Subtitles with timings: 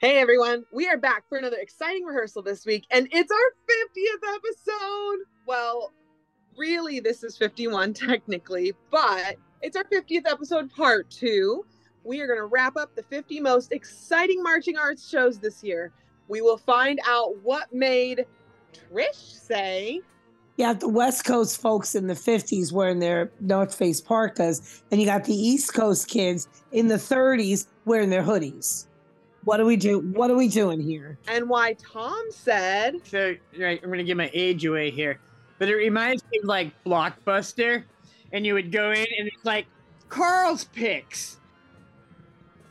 [0.00, 4.34] Hey everyone, we are back for another exciting rehearsal this week, and it's our 50th
[4.34, 5.26] episode.
[5.46, 5.92] Well,
[6.56, 11.66] really, this is 51 technically, but it's our 50th episode, part two.
[12.02, 15.92] We are going to wrap up the 50 most exciting marching arts shows this year.
[16.28, 18.24] We will find out what made
[18.72, 20.00] Trish say.
[20.56, 25.06] Yeah, the West Coast folks in the 50s wearing their North Face parkas, and you
[25.06, 28.86] got the East Coast kids in the 30s wearing their hoodies.
[29.50, 29.98] What do we do?
[29.98, 31.18] What are we doing here?
[31.26, 33.04] And why Thom said.
[33.04, 35.18] So, right, I'm going to give my age away here,
[35.58, 37.82] but it reminds me of like Blockbuster,
[38.30, 39.66] and you would go in and it's like
[40.08, 41.38] Carl's picks.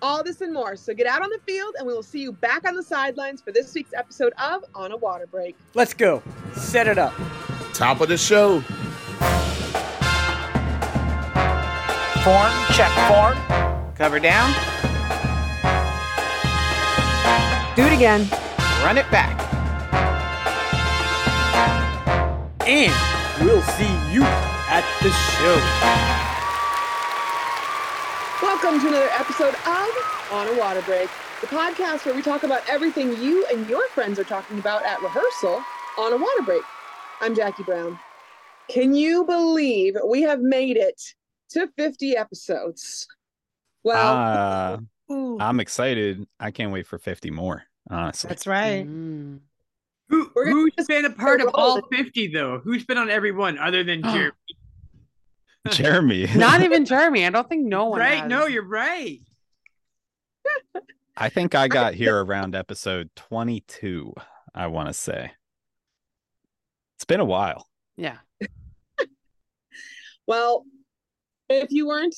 [0.02, 0.78] All this and more.
[0.78, 3.42] So get out on the field, and we will see you back on the sidelines
[3.42, 5.58] for this week's episode of On a Water Break.
[5.74, 6.24] Let's go.
[6.54, 7.14] Set it up.
[7.74, 8.62] Top of the show.
[12.24, 13.94] Form, check form.
[13.96, 14.56] Cover down.
[18.00, 18.26] Again.
[18.82, 19.36] Run it back.
[22.66, 22.94] And
[23.44, 25.56] we'll see you at the show.
[28.42, 31.10] Welcome to another episode of On a Water Break,
[31.42, 35.02] the podcast where we talk about everything you and your friends are talking about at
[35.02, 35.62] rehearsal
[35.98, 36.62] on a water break.
[37.20, 38.00] I'm Jackie Brown.
[38.70, 41.02] Can you believe we have made it
[41.50, 43.08] to 50 episodes?
[43.84, 46.26] Well, Uh, I'm excited.
[46.40, 48.28] I can't wait for 50 more, honestly.
[48.28, 48.86] that's right.
[48.88, 49.40] Mm.
[50.10, 52.60] Who, We're gonna who's just been a part of all 50 though?
[52.64, 54.14] Who's been on every one other than oh.
[54.14, 54.34] Jeremy?
[55.70, 56.28] Jeremy.
[56.36, 57.26] Not even Jeremy.
[57.26, 58.00] I don't think no one.
[58.00, 58.20] right?
[58.20, 58.30] has.
[58.30, 59.22] No, you're right.
[61.16, 64.14] I think I got here around episode 22,
[64.56, 65.32] I want to say.
[66.96, 67.68] It's been a while.
[67.98, 68.18] Yeah.
[70.28, 70.66] well,
[71.50, 72.16] if you weren't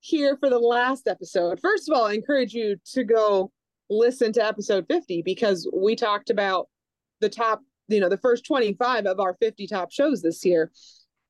[0.00, 3.50] here for the last episode, first of all, I encourage you to go
[3.90, 6.68] listen to episode 50 because we talked about
[7.20, 10.70] the top, you know, the first 25 of our 50 top shows this year.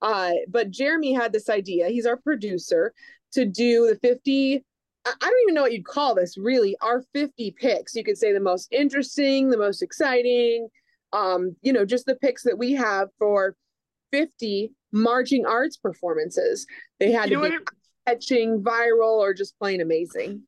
[0.02, 2.92] Uh, but Jeremy had this idea, he's our producer,
[3.32, 4.64] to do the 50.
[5.06, 7.94] I don't even know what you'd call this really, our 50 picks.
[7.94, 10.68] You could say the most interesting, the most exciting,
[11.12, 13.54] um, you know, just the picks that we have for
[14.12, 16.66] 50 marching arts performances.
[17.00, 17.68] They had You to be what?
[18.06, 20.42] catching, viral, or just plain amazing.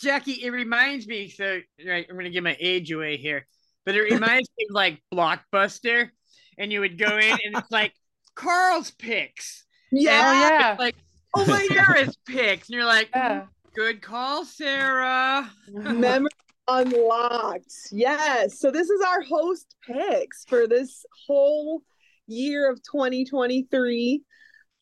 [0.00, 1.28] Jackie, it reminds me.
[1.28, 3.46] So, right, I'm going to give my age away here,
[3.86, 6.10] but it reminds me of like Blockbuster,
[6.58, 7.92] and you would go in and it's like
[8.34, 9.64] Carl's picks.
[9.92, 10.22] Yeah.
[10.26, 10.76] Oh, yeah.
[10.78, 10.96] Like,
[11.34, 12.68] oh my Sarah's picks.
[12.68, 13.44] And you're like, Yeah.
[13.74, 15.50] good call, Sarah.
[15.68, 16.30] Memory
[16.66, 17.72] unlocked.
[17.92, 18.58] Yes.
[18.58, 21.82] So this is our host picks for this whole
[22.26, 24.22] year of 2023.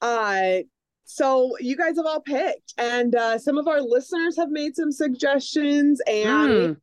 [0.01, 0.59] Uh
[1.05, 4.93] so you guys have all picked and uh some of our listeners have made some
[4.93, 6.77] suggestions and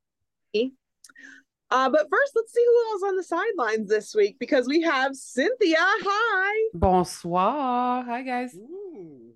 [0.56, 0.72] Mm.
[1.72, 5.16] uh but first let's see who else on the sidelines this week because we have
[5.16, 8.04] Cynthia hi Bonsoir.
[8.04, 8.56] Hi guys.
[8.56, 9.34] Ooh.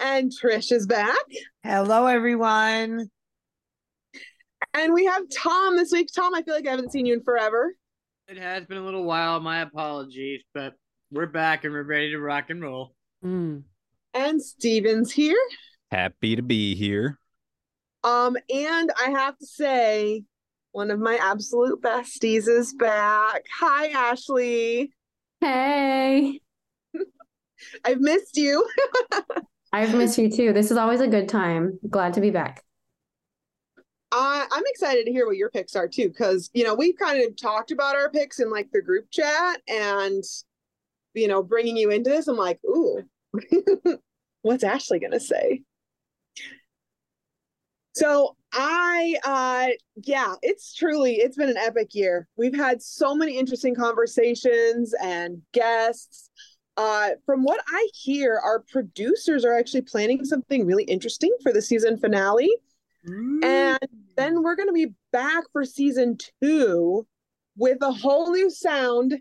[0.00, 1.16] and Trish is back
[1.62, 3.08] Hello, everyone.
[4.74, 6.08] and we have Thom this week.
[6.14, 7.74] Thom, I feel like I haven't seen you in forever.
[8.28, 9.38] It has been a little while.
[9.40, 10.74] My apologies, but
[11.10, 12.94] we're back and we're ready to rock and roll.
[13.24, 13.62] Mm.
[14.14, 15.38] And Stephen's here.
[15.90, 17.18] Happy to be here.
[18.04, 20.24] Um, and I have to say,
[20.72, 23.44] one of my absolute besties is back.
[23.60, 24.90] Hi, Ashlee.
[25.40, 26.40] Hey,
[27.84, 28.66] I've missed you.
[29.72, 30.52] I've missed you too.
[30.52, 31.78] This is always a good time.
[31.88, 32.62] Glad to be back.
[34.10, 37.24] Uh, I'm excited to hear what your picks are too, because you know we've kind
[37.24, 40.22] of talked about our picks in like the group chat, and
[41.14, 43.02] you know bringing you into this, I'm like, ooh,
[44.42, 45.62] what's Ashlee gonna say?
[47.94, 49.68] So I, uh,
[50.04, 52.28] yeah, it's truly it's been an epic year.
[52.36, 56.30] We've had so many interesting conversations and guests.
[56.78, 61.60] Uh, from what I hear, our producers are actually planning something really interesting for the
[61.60, 62.50] season finale.
[63.44, 63.78] And
[64.16, 67.06] then we're going to be back for season two
[67.56, 69.18] with a whole new sound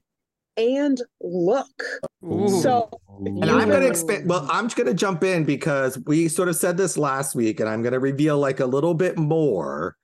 [0.61, 1.83] and look.
[2.23, 2.47] Ooh.
[2.61, 2.89] So,
[3.25, 4.29] And I'm going to expand.
[4.29, 7.59] Well, I'm just going to jump in because we sort of said this last week,
[7.59, 9.95] and I'm going to reveal like a little bit more.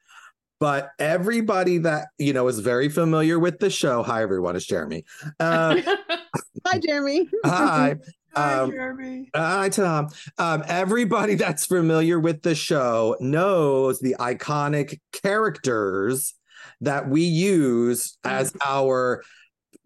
[0.60, 4.02] But everybody that you know is very familiar with the show.
[4.04, 4.56] Hi, everyone.
[4.56, 5.06] It's Jeremy.
[5.40, 5.80] Uh,
[6.66, 7.28] hi, Jeremy.
[7.46, 7.96] hi.
[8.36, 9.30] Hi, Um, Jeremy.
[9.36, 10.10] Hi, Thom.
[10.38, 16.36] Um, everybody that's familiar with the show knows the iconic characters
[16.82, 19.24] that we use as our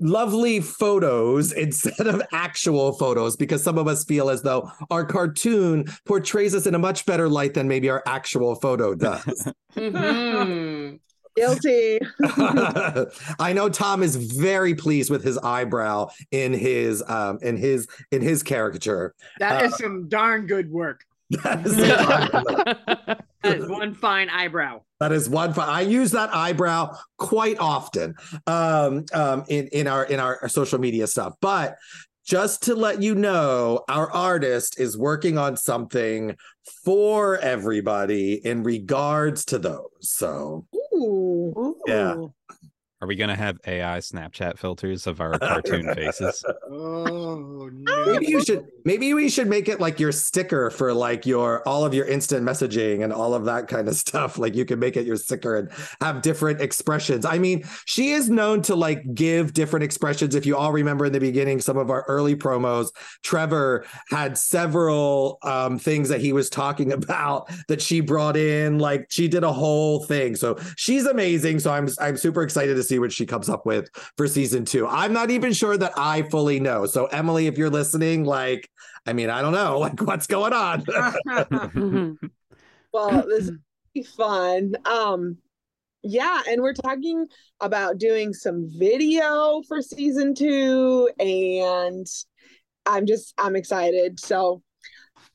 [0.02, 5.86] lovely photos instead of actual photos because some of us feel as though our cartoon
[6.06, 9.48] portrays us in a much better light than maybe our actual photo does.
[9.76, 11.00] Mhm.
[11.38, 12.00] Guilty.
[13.40, 18.22] I know Thom is very pleased with his eyebrow in his um in his in
[18.22, 19.14] his caricature.
[19.40, 21.06] That Uh, is some darn good work.
[21.44, 21.78] That is,
[23.44, 24.82] That is one fine eyebrow.
[25.00, 25.54] that is one.
[25.54, 28.16] fi- I use that eyebrow quite often
[28.48, 31.34] um, um, in in our in our social media stuff.
[31.42, 31.78] But
[32.24, 36.36] just to let you know, our artist is working on something
[36.86, 39.88] for everybody in regards to those.
[40.02, 41.76] So Ooh.
[41.88, 42.16] Yeah.
[43.02, 43.06] Ooh.
[43.06, 46.46] Are we gonna have AI Snapchat filters of our cartoon faces?
[46.70, 48.06] Oh no.
[48.06, 51.86] maybe you should maybe we should make it like your sticker for like your all
[51.86, 54.98] of your instant messaging and all of that kind of stuff like you can make
[54.98, 59.54] it your sticker and have different expressions i mean she is known to like give
[59.54, 62.90] different expressions if you all remember in the beginning some of our early promos
[63.24, 69.06] trevor had several um, things that he was talking about that she brought in like
[69.10, 72.91] she did a whole thing so she's amazing so i'm i'm super excited to see
[73.00, 76.60] what she comes up with for season two i'm not even sure that i fully
[76.60, 78.70] know so emily if you're listening like
[79.06, 80.86] i mean i don't know like what's going on.
[82.94, 83.52] Well, this is
[83.94, 84.76] be fun.
[84.86, 85.38] Um,
[86.04, 87.28] yeah, and we're talking
[87.60, 92.08] about doing some video for season two, and
[92.86, 94.20] I'm just I'm excited.
[94.20, 94.62] So,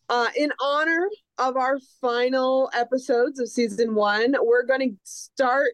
[0.08, 1.08] uh, in honor
[1.38, 5.72] of our final episodes of season one, we're going to start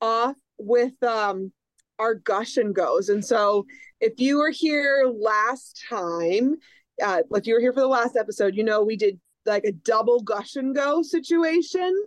[0.00, 1.52] off with um
[1.98, 3.08] our gush and goes.
[3.08, 3.66] And so,
[4.00, 6.56] if you were here last time,
[7.02, 9.72] uh, if you were here for the last episode, you know we did like a
[9.72, 12.04] double gush and go situation.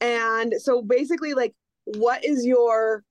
[0.00, 1.54] And so basically like
[1.84, 3.04] what is your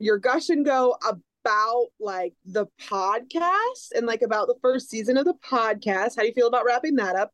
[0.00, 5.24] your gush and go about like the podcast and like about the first season of
[5.24, 6.16] the podcast?
[6.16, 7.32] How do you feel about wrapping that up?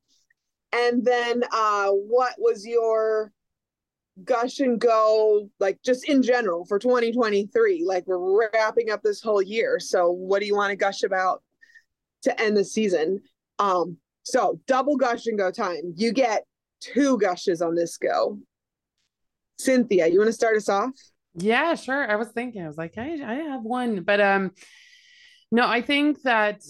[0.73, 3.33] And then uh what was your
[4.23, 7.85] gush and go like just in general for 2023?
[7.85, 9.81] Like we're wrapping up this whole year.
[9.81, 11.43] So what do you want to gush about
[12.23, 13.23] to end the season?
[13.59, 15.95] Um so double gush and go time.
[15.97, 16.45] You get
[16.81, 18.39] two gushes on this go.
[19.59, 20.93] Cynthia, you want to start us off?
[21.35, 22.11] Yeah, sure.
[22.11, 24.53] I was thinking, I was like, I, I have one, but um,
[25.51, 26.63] no, I think that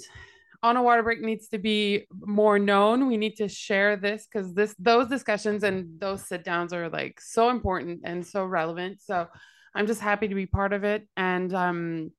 [0.65, 3.07] on a water break needs to be more known.
[3.07, 7.21] We need to share this because this those discussions and those sit downs are like
[7.21, 9.03] so important and so relevant.
[9.03, 9.29] So
[9.75, 12.13] I'm just happy to be part of it and um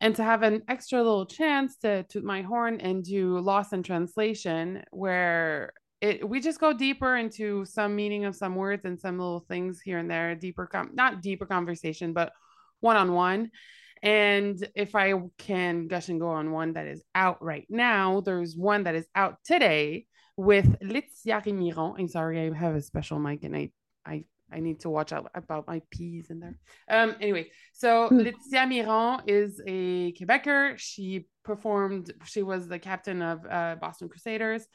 [0.00, 3.82] and to have an extra little chance to toot my horn and do Lost in
[3.82, 9.18] Translation where it we just go deeper into some meaning of some words and some
[9.18, 12.32] little things here and there deeper com- not deeper conversation but
[12.80, 13.50] one-on-one
[14.06, 18.56] and if i can gush and go on one that is out right now there's
[18.56, 20.06] one that is out today
[20.36, 21.94] with Laetitia Miron.
[21.98, 23.70] I'm sorry, I have a special mic and I
[24.04, 26.58] I I need to watch out about my P's in there.
[26.88, 28.18] Um, anyway, so Hmm.
[28.18, 30.78] Laetitia Miron is a Quebecer.
[30.78, 34.66] She performed, she was the captain of uh, Boston Crusaders.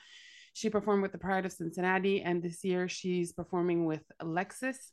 [0.53, 4.91] She performed with the Pride of Cincinnati, and this year she's performing with Alexis.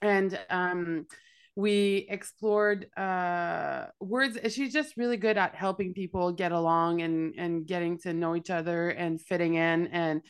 [0.00, 1.06] And um,
[1.54, 4.38] we explored uh, words.
[4.52, 8.50] She's just really good at helping people get along and and getting to know each
[8.50, 9.88] other and fitting in.
[9.88, 10.22] And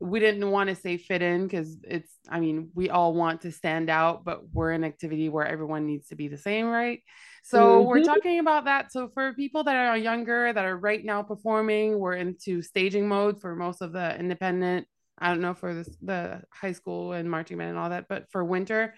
[0.00, 2.12] we didn't want to say fit in because it's.
[2.28, 6.08] I mean, we all want to stand out, but we're an activity where everyone needs
[6.08, 7.02] to be the same, right?
[7.42, 8.04] So we're Mhm.
[8.04, 8.92] talking about that.
[8.92, 13.40] So for people that are younger that are right now performing, we're into staging mode
[13.40, 14.86] for most of the independent.
[15.18, 18.30] I don't know for the, the high school and marching band and all that, but
[18.30, 18.94] for winter,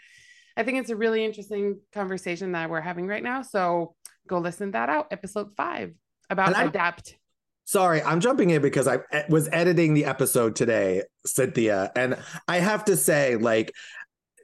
[0.61, 3.40] I think it's a really interesting conversation that we're having right now.
[3.40, 3.95] So
[4.29, 5.95] go listen that out, episode five
[6.29, 7.17] about adapt.
[7.64, 12.59] Sorry, I'm jumping in because I eh, was editing the episode today, Cynthia, and I
[12.59, 13.73] have to say, like,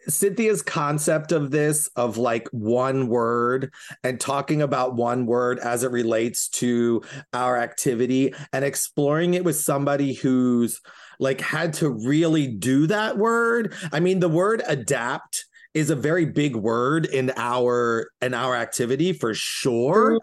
[0.08, 5.90] Cynthia's concept of this, of like one word and talking about one word as it
[5.90, 7.02] relates to
[7.34, 10.80] our activity and exploring it with somebody who's
[11.18, 13.74] like had to really do that word.
[13.92, 15.44] I mean, the word adapt
[15.76, 20.18] is a very big word in our in our activity for sure.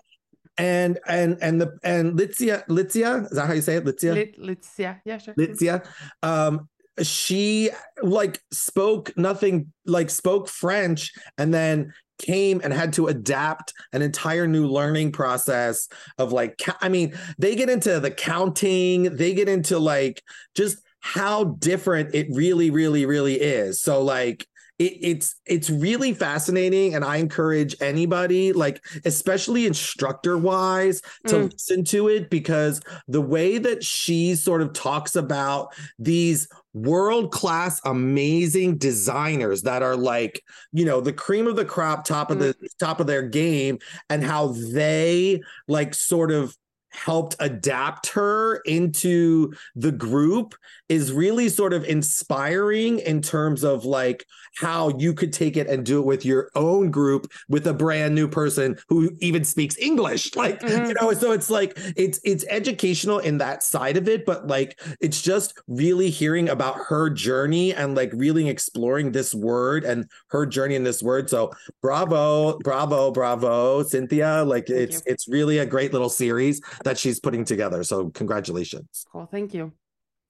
[0.58, 3.86] And and and the and Litzia Litzia is that how you say it?
[3.86, 5.02] Litzia Lit- Laetitia.
[5.06, 5.36] Yeah, sure.
[5.36, 5.86] Litzia.
[6.24, 6.70] Um,
[7.04, 7.70] she
[8.02, 14.48] like spoke nothing like spoke French and then came and had to adapt an entire
[14.48, 19.78] new learning process of like I mean they get into the counting they get into
[19.78, 20.24] like
[20.56, 24.48] just how different it really really really is so like
[24.80, 31.52] it, it's it's really fascinating and i encourage anybody like especially instructor wise to Mm.
[31.52, 37.80] listen to it because the way that she sort of talks about these world class
[37.86, 42.56] amazing designers that are like you know the cream of the crop top of the
[42.80, 43.78] top of their game
[44.10, 46.56] and how they like sort of
[46.90, 50.54] helped adapt her into the group
[50.94, 54.26] is really sort of inspiring in terms of like
[54.58, 58.14] how you could take it and do it with your own group with a brand
[58.14, 60.88] new person who even speaks English like Mhm.
[60.90, 61.72] you know so it's like
[62.04, 66.76] it's it's educational in that side of it but like it's just really hearing about
[66.90, 71.52] her journey and like really exploring this word and her journey in this word so
[71.82, 75.02] bravo bravo bravo Cynthia like Thank it's you.
[75.14, 79.28] it's really a great little series that she's putting together so congratulations Cool.
[79.32, 79.72] Thank you.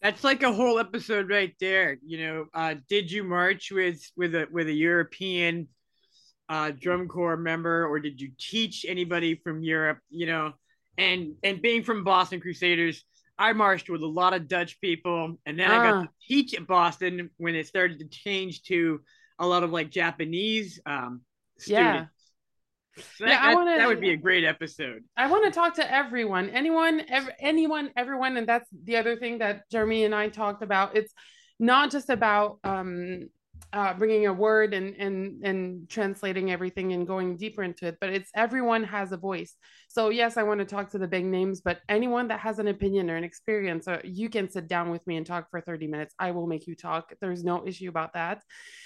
[0.04, 1.98] That's like a whole episode right there.
[2.06, 5.70] You know, uh, did you march with with a with a European
[6.50, 10.00] uh, drum corps member, or did you teach anybody from Europe?
[10.10, 10.54] You know,
[10.98, 13.06] and and being from Boston Crusaders,
[13.40, 16.02] I marched with a lot of Dutch people, and then I got Ah.
[16.02, 19.00] to teach at Boston when it started to change to
[19.40, 21.22] a lot of like Japanese um,
[21.66, 22.08] Yeah.
[22.98, 25.04] So Yeah, that, I wanna- that would be a great episode.
[25.18, 29.40] I want to talk to everyone, anyone, ev- anyone, everyone, and that's the other thing
[29.40, 30.96] that Jeremy and I talked about.
[30.96, 31.14] It's
[31.60, 33.30] not just about um,
[33.72, 38.10] uh, bringing a word and and and translating everything and going deeper into it, but
[38.10, 39.56] it's everyone has a voice.
[39.88, 42.68] So yes, I want to talk to the big names, but anyone that has an
[42.68, 45.88] opinion or an experience, uh, you can sit down with me and talk for thirty
[45.88, 46.14] minutes.
[46.20, 47.14] I will make you talk.
[47.22, 48.44] There's no issue about that.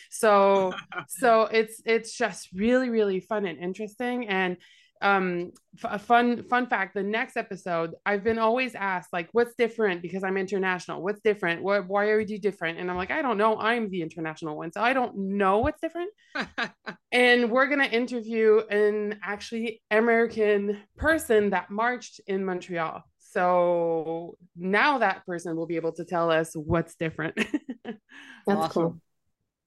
[0.10, 0.74] So
[1.08, 4.58] so it's it's just really really fun and interesting and
[5.02, 9.54] um f- a fun fun fact the next episode i've been always asked like what's
[9.56, 10.02] different?
[10.02, 11.04] Because i'm international.
[11.04, 11.62] What's different?
[11.62, 12.80] What why are you different?
[12.80, 13.58] And i'm like i don't know.
[13.58, 16.12] I'm the international one so i don't know what's different.
[17.12, 23.04] And we're going to interview an actually american person that marched in montreal.
[23.20, 27.36] So now that person will be able to tell us what's different.
[27.86, 28.00] That's
[28.48, 28.72] Awesome.
[28.72, 29.02] cool.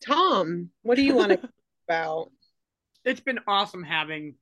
[0.06, 1.48] Thom, what do you want to
[1.88, 2.30] about?
[3.04, 4.34] it's been awesome having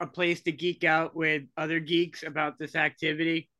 [0.00, 3.50] a place to geek out with other geeks about this activity.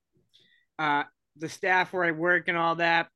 [0.78, 1.04] Uh,
[1.36, 3.08] the staff where I work and all that,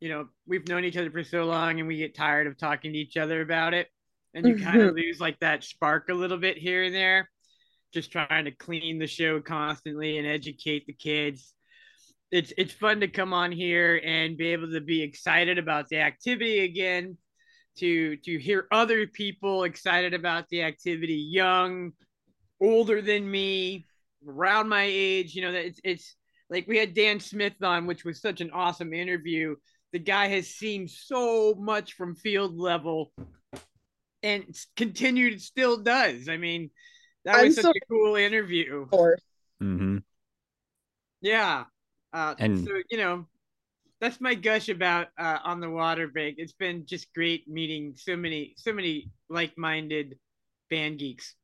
[0.00, 2.92] you know, we've known each other for so long and we get tired of talking
[2.92, 3.88] to each other about it.
[4.32, 7.28] And you kind of lose like that spark a little bit here and there,
[7.92, 11.52] just trying to clean the show constantly and educate the kids.
[12.30, 15.98] It's it's fun to come on here and be able to be excited about the
[15.98, 17.18] activity again
[17.78, 21.92] to to hear other people excited about the activity young
[22.60, 23.86] older than me
[24.28, 26.16] around my age you know that it's, it's
[26.50, 29.54] like we had dan smith on which was such an awesome interview.
[29.92, 33.12] The guy has seen so much from field level
[34.22, 34.44] and
[34.76, 36.28] continued still does.
[36.28, 36.70] I mean
[37.24, 38.82] that I'm was such so- a cool interview.
[38.82, 39.20] Of course.
[39.60, 39.98] hmm
[41.20, 41.64] yeah.
[42.12, 43.26] Uh, And- so you know
[44.00, 48.16] that's my gush about uh, on the water break it's been just great meeting so
[48.16, 50.18] many so many like-minded
[50.70, 51.34] band geeks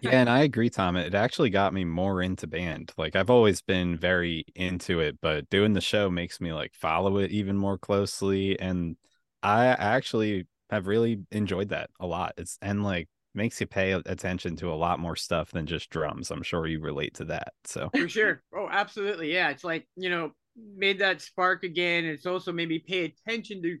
[0.00, 0.96] Yeah, and I agree, Thom.
[0.96, 2.92] It actually got me more into band.
[2.96, 7.18] Like I've always been very into it, but doing the show makes me like follow
[7.18, 8.58] it even more closely.
[8.60, 8.96] And
[9.42, 12.34] I actually have really enjoyed that a lot.
[12.36, 16.30] It's and like makes you pay attention to a lot more stuff than just drums.
[16.30, 17.52] I'm sure you relate to that.
[17.64, 20.32] So for sure oh absolutely yeah it's like you know
[20.76, 23.78] made that spark again it's also made me pay attention to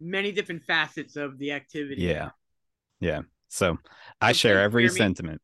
[0.00, 2.30] many different facets of the activity yeah.
[3.00, 3.22] Yeah.
[3.52, 3.78] So
[4.20, 5.40] I Okay, share every sentiment.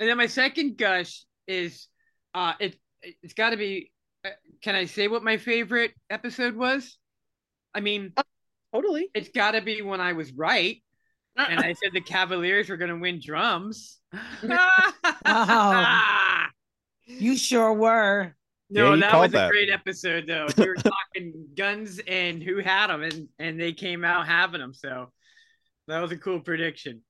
[0.00, 1.88] and then my second gush is
[2.34, 3.90] uh it it's got to be
[4.24, 4.30] uh,
[4.62, 6.98] can i say what my favorite episode was
[7.74, 8.12] i mean
[8.72, 9.08] Totally.
[9.14, 10.82] it's got to be when i was right
[11.36, 13.98] and i said the cavaliers were going to win drums
[17.06, 18.34] You sure were.
[18.70, 20.46] No, Yeah, that called was a great episode though.
[20.56, 24.74] We were talking guns and who had them, and and they came out having them.
[24.74, 25.10] So
[25.86, 27.02] that was a cool prediction.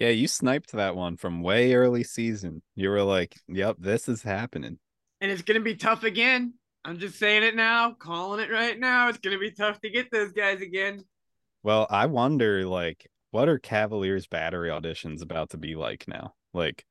[0.00, 2.62] Yeah, you sniped that one from way early season.
[2.76, 4.78] You were like, "Yep, this is happening."
[5.20, 6.54] And it's gonna be tough again.
[6.84, 9.08] I'm just saying it now, calling it right now.
[9.08, 11.02] It's gonna be tough to get those guys again.
[11.64, 16.34] Well, I wonder, like, what are Cavaliers battery auditions about to be like now?
[16.54, 16.86] Like,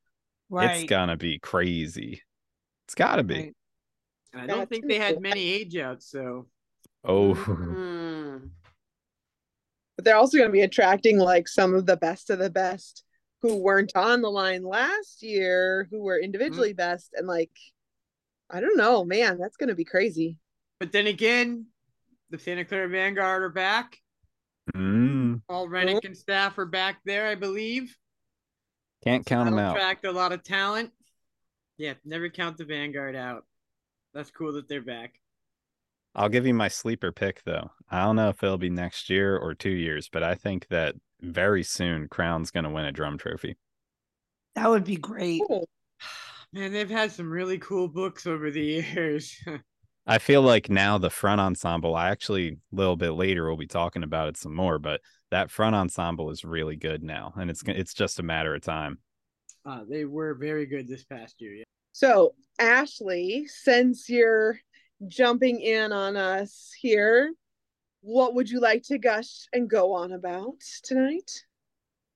[0.50, 0.82] Right.
[0.82, 2.22] it's gonna be crazy.
[2.86, 3.34] It's gotta be.
[3.34, 3.54] Right.
[4.34, 6.46] I don't That's think they had many age outs, so
[7.04, 7.97] Oh, Mm.
[9.98, 13.02] But they're also going to be attracting like some of the best of the best
[13.42, 17.50] who weren't on the line last year, who were individually best, and like,
[18.48, 20.38] I don't know, man, that's going to be crazy.
[20.78, 21.66] but then again,
[22.30, 23.96] the Santa Clara Vanguard are back.
[24.72, 25.42] Mm.
[25.48, 27.96] All Rennick and staff are back there, I believe.
[29.02, 29.76] Can't count them That'll out.
[29.76, 30.92] Attract a lot of talent.
[31.76, 33.44] Yeah, never count the Vanguard out.
[34.14, 35.14] That's cool that they're back.
[36.14, 37.70] I'll give you my sleeper pick though.
[37.90, 40.94] I don't know if it'll be next year or two years, but I think that
[41.20, 43.56] very soon Crown's going to win a drum trophy.
[44.54, 45.42] That would be great.
[45.46, 45.68] Cool.
[46.52, 48.62] Man, they've had some really cool books over the
[48.94, 49.36] years.
[50.06, 53.66] I feel like now the front ensemble, I actually a little bit later we'll be
[53.66, 55.00] talking about it some more, but
[55.30, 58.98] that front ensemble is really good now, and it's it's just a matter of time.
[59.64, 61.54] uh, they were very good this past year.
[61.54, 61.64] Yeah.
[61.92, 64.60] So, Ashley, since you're
[65.06, 67.32] jumping in on us here,
[68.00, 71.44] what would you like to gush and go on about tonight?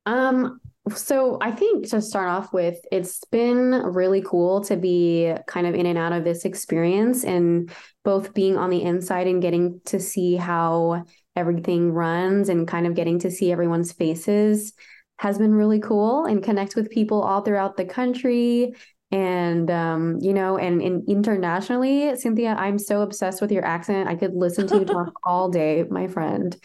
[0.07, 0.61] Um,
[0.95, 5.75] so I think to start off with, it's been really cool to be kind of
[5.75, 7.71] in and out of this experience and
[8.05, 11.05] both being on the inside and getting to see how
[11.37, 14.73] everything runs and kind of getting to see everyone's faces
[15.19, 18.75] has been really cool and connect with people all throughout the country
[19.13, 24.09] and um, you know, and, and internationally, Cynthia, I'm so obsessed with your accent.
[24.09, 26.57] I could listen to you talk all day, my friend.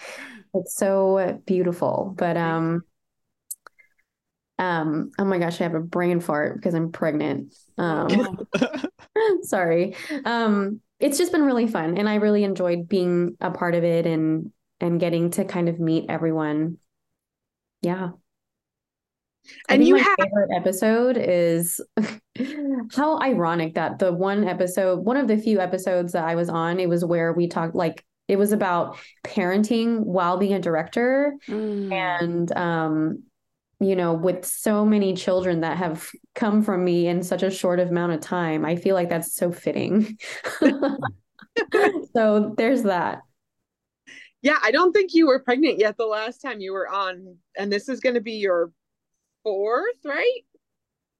[0.53, 2.15] It's so beautiful.
[2.17, 2.83] But um
[4.59, 7.53] um, oh my gosh, I have a brain fart because I'm pregnant.
[7.77, 8.47] Um,
[9.43, 9.95] sorry.
[10.25, 14.07] Um, it's just been really fun and I really enjoyed being a part of it
[14.07, 16.77] and and getting to kind of meet everyone.
[17.81, 18.11] Yeah.
[19.69, 21.81] And you my have favorite episode is
[22.95, 26.79] how ironic that the one episode, one of the few episodes that I was on,
[26.79, 31.35] it was where we talked like it was about parenting while being a director.
[31.47, 31.91] Mm.
[31.91, 33.23] and um
[33.79, 37.79] you know with so many children that have come from me in such a short
[37.79, 40.17] amount of time i feel like that's so fitting.
[42.13, 43.21] So there's that.
[44.41, 47.71] Yeah, I don't think you were pregnant yet the last time you were on, and
[47.71, 48.71] this is going to be your
[49.47, 50.41] fourth, right?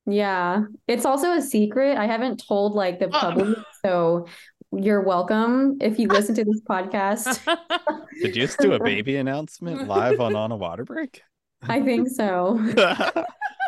[0.09, 4.25] yeah it's also a secret i haven't told like the public so
[4.71, 7.45] you're welcome if you listen to this podcast
[8.21, 11.21] Did you just do a baby announcement live on On a Water Break?
[11.63, 12.57] i think so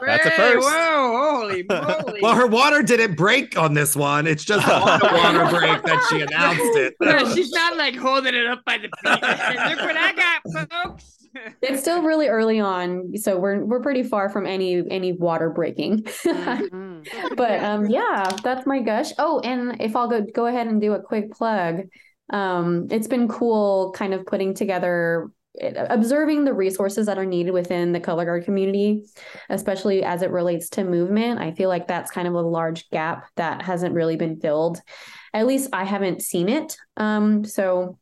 [0.01, 0.65] That's a Hey, first.
[0.65, 2.21] Whoa, holy moly.
[2.21, 4.27] Well, her water didn't break on this one.
[4.27, 6.95] It's just on the water break that she announced it.
[7.01, 9.11] Yeah, she's not like holding it up by the feet.
[9.11, 11.18] Look what I got, folks.
[11.61, 16.03] It's still really early on so we're we're pretty far from any any water breaking.
[16.03, 17.07] Mhm.
[17.35, 19.11] but um yeah that's my gush.
[19.17, 21.81] Oh and if i'll go go ahead and do a quick plug
[22.31, 25.29] um it's been cool kind of putting together
[25.75, 29.03] observing the resources that are needed within the color guard community
[29.49, 31.39] especially as it relates to movement.
[31.39, 34.81] I feel like that's kind of a large gap that hasn't really been filled.
[35.33, 36.75] At least i haven't seen it.
[36.97, 37.98] Um so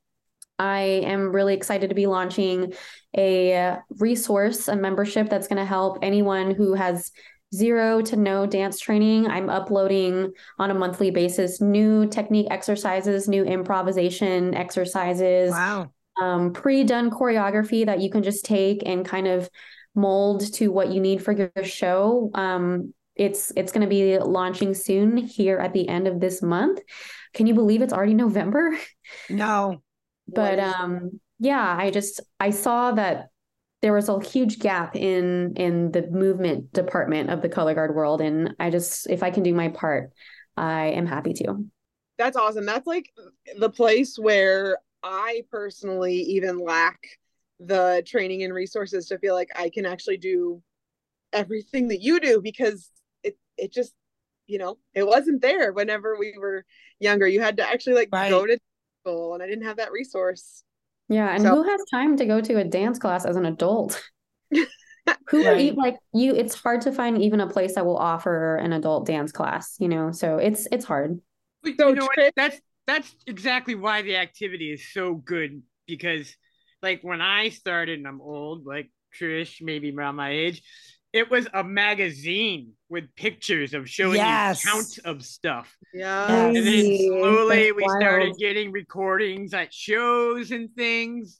[0.60, 2.74] I am really excited to be launching
[3.16, 7.12] a resource, a membership that's going to help anyone who has
[7.54, 9.28] zero to no dance training.
[9.28, 15.92] I'm uploading on a monthly basis new technique exercises, new improvisation exercises, Wow.
[16.22, 19.50] um, pre-done choreography that you can just take and kind of
[19.96, 22.30] mold to what you need for your show.
[22.34, 26.82] Um, it's it's going to be launching soon here at the end of this month.
[27.34, 28.78] Can you believe it's already November?
[29.30, 29.82] No.
[30.28, 33.30] But um yeah i just i saw that
[33.82, 38.22] there was a huge gap in in the movement department of the color guard world
[38.22, 40.12] and i just if i can do my part
[40.58, 41.66] i am happy to
[42.18, 42.66] That's awesome.
[42.66, 43.12] That's like
[43.60, 47.00] the place where I personally even lack
[47.60, 50.62] the training and resources to feel like I can actually do
[51.34, 52.90] everything that you do because
[53.24, 53.94] it it just
[54.48, 56.66] you know it wasn't there whenever we were
[57.00, 57.28] younger.
[57.28, 58.30] You had to actually like Right.
[58.30, 58.60] go to
[59.08, 60.64] school, and I didn't have that resource.
[61.10, 64.02] yeah and So- who has time to go to a dance class as an adult
[65.30, 65.76] who Right.
[65.76, 69.32] like you it's hard to find even a place that will offer an adult dance
[69.32, 71.20] class you know so it's it's hard
[71.64, 72.34] But So you know what?
[72.36, 76.34] That's that's exactly why the activity is so good because,
[76.82, 78.90] like, when I started, and I'm old, like
[79.20, 80.62] Trish, maybe around my age,
[81.14, 84.64] it was a magazine with pictures of showing Yes.
[84.64, 86.28] you counts of stuff, Yeah.
[86.52, 86.58] Yes.
[86.58, 91.40] and then slowly That's we started getting recordings at shows and things,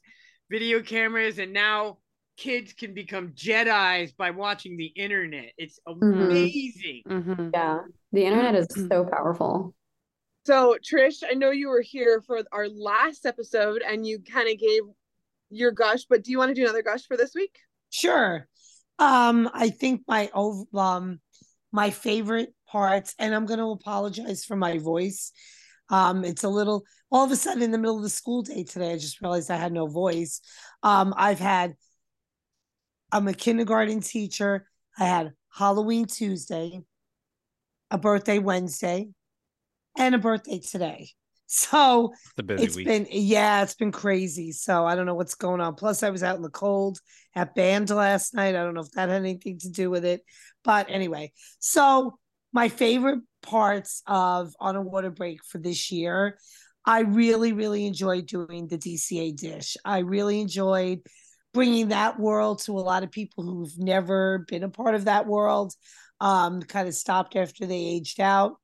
[0.50, 1.98] video cameras, and now
[2.38, 5.52] kids can become Jedi's by watching the internet.
[5.58, 6.22] It's Mm-hmm.
[6.22, 7.04] amazing.
[7.08, 7.52] Mhm.
[7.54, 7.80] yeah
[8.12, 9.74] the internet is so powerful
[10.46, 14.58] So Trish, I know you were here for our last episode, and you kind of
[14.58, 14.82] gave
[15.50, 17.58] your gush, but do you want to do another gush for this week?
[17.90, 18.48] Sure.
[19.00, 20.30] Um, I think my
[20.74, 21.20] um
[21.72, 25.32] my favorite parts, and I'm gonna apologize for my voice.
[25.90, 28.64] Um, it's a little all of a sudden in the middle of the school day
[28.64, 30.42] today, I just realized I had no voice.
[30.84, 31.76] Um, I've had
[33.12, 34.68] I'm a kindergarten teacher.
[35.00, 36.82] I had Halloween Tuesday,
[37.92, 39.10] a birthday Wednesday,
[39.98, 41.10] and a birthday today.
[41.48, 42.14] So
[42.60, 44.52] It's it's been yeah, it's been crazy.
[44.52, 45.76] So I don't know what's going on.
[45.76, 47.00] Plus, I was out in the cold
[47.36, 48.56] at band last night.
[48.56, 50.22] I don't know if that had anything to do with it.
[50.64, 52.20] But anyway, so
[52.52, 56.38] my favorite parts of on a water break for this year,
[56.86, 59.78] I really, really enjoyed doing the DCA dish.
[59.86, 61.00] I really enjoyed
[61.54, 65.28] bringing that world to a lot of people who've never been a part of that
[65.28, 65.74] world.
[66.20, 68.56] Um, kind of stopped after they aged out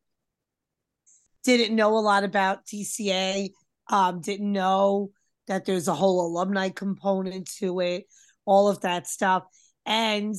[1.43, 3.49] didn't know a lot about DCA,
[3.89, 5.12] um, didn't know
[5.47, 8.06] that there's a whole alumni component to it,
[8.45, 9.43] all of that stuff.
[9.86, 10.36] And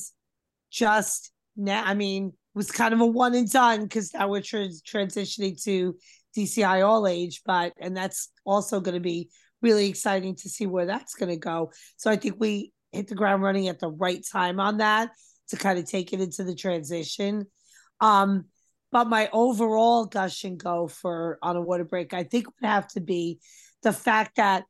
[0.71, 4.83] just now, I mean, was kind of a one and done because now we're trans-
[4.83, 5.97] transitioning to
[6.37, 9.31] DCI all age, but and that's also going to be
[9.63, 11.73] really exciting to see where that's going to go.
[11.97, 15.11] So I think we hit the ground running at the right time on that
[15.49, 17.47] to kind of take it into the transition.
[18.01, 18.47] Um,
[18.95, 22.87] but my overall gush and go for on a water break, I think would have
[22.93, 23.41] to be
[23.83, 24.67] the fact that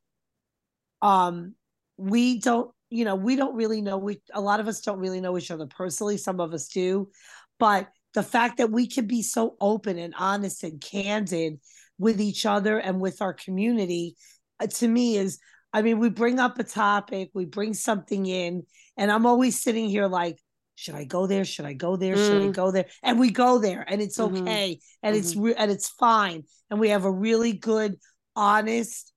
[1.03, 1.55] um
[1.99, 5.21] we don't, you know, we don't really know we a lot of us don't really
[5.21, 6.17] know each other personally.
[6.17, 7.11] Some of us do,
[7.59, 11.61] but the fact that we can be so open and honest and candid
[11.99, 14.17] with each other and with our community
[14.59, 15.39] uh, to me is
[15.75, 18.63] I mean, we bring up a topic, we bring something in,
[18.97, 20.39] and I'm always sitting here like,
[20.77, 21.45] should I go there?
[21.45, 22.17] Should I go there?
[22.17, 22.53] Should I Mm.
[22.53, 22.87] go there?
[23.03, 24.37] And we go there, and it's Mhm.
[24.39, 27.99] okay, and it's re- and it's fine, and we have a really good,
[28.37, 29.13] honest,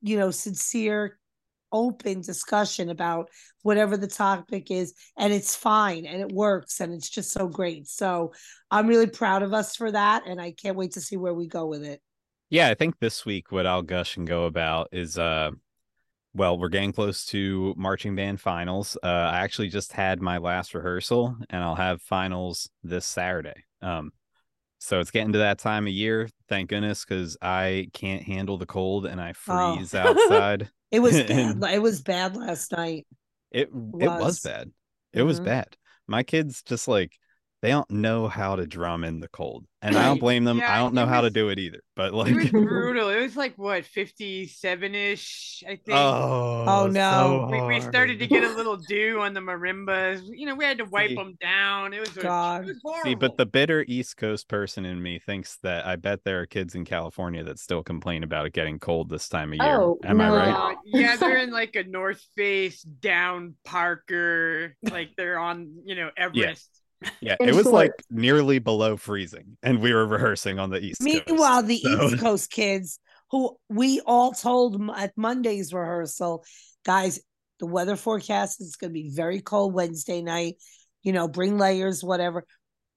[0.00, 1.18] you know, sincere,
[1.70, 3.30] open discussion about
[3.62, 7.88] whatever the topic is, and it's fine, and it works, and it's just so great.
[7.88, 8.32] So
[8.70, 11.46] I'm really proud of us for that, and I can't wait to see where we
[11.46, 12.00] go with it.
[12.50, 15.52] Yeah, I think this week what I'll gush and go about is uh
[16.34, 18.96] well, we're getting close to marching band finals.
[19.02, 23.64] Uh I actually just had my last rehearsal and I'll have finals this Saturday.
[23.80, 24.12] Um
[24.78, 28.66] so it's getting to that time of year, thank goodness, because I can't handle the
[28.66, 29.76] cold and I Oh.
[29.76, 30.70] freeze outside.
[30.90, 31.62] It was bad.
[31.72, 33.06] It was bad last night.
[33.50, 34.40] It it was, Was.
[34.40, 34.70] bad.
[35.12, 35.44] It was Mhm.
[35.44, 35.76] bad.
[36.08, 37.12] My kids just like
[37.62, 39.64] they don't know how to drum in the cold.
[39.80, 40.58] And I don't blame them.
[40.58, 41.80] Yeah, I don't it know how to do it either.
[41.96, 43.08] But like It was brutal.
[43.08, 45.88] It was like what, fifty-seven-ish, I think.
[45.90, 47.48] Oh, Oh, no.
[47.50, 50.22] so we, we started to get a little dew on the marimbas.
[50.28, 51.14] You know, we had to wipe See.
[51.16, 51.92] them down.
[51.94, 52.62] It was, God.
[52.62, 53.02] it was horrible.
[53.10, 56.46] See, but the bitter East Coast person in me thinks that I bet there are
[56.46, 59.80] kids in California that still complain about it getting cold this time of year.
[59.80, 60.34] Oh, Am no.
[60.34, 60.72] I right?
[60.72, 66.10] Uh, yeah, they're in like a North Face down Parker, like they're on, you know,
[66.16, 66.36] Everest.
[66.72, 66.78] Yeah,
[67.20, 71.22] In it was like nearly below freezing, and we were rehearsing on the East Coast.
[71.26, 72.98] Meanwhile, the so- East Coast kids,
[73.30, 76.44] who we all told at Monday's rehearsal,
[76.84, 77.20] guys,
[77.60, 80.56] the weather forecast is going to be very cold Wednesday night.
[81.02, 82.44] You know, bring layers, whatever.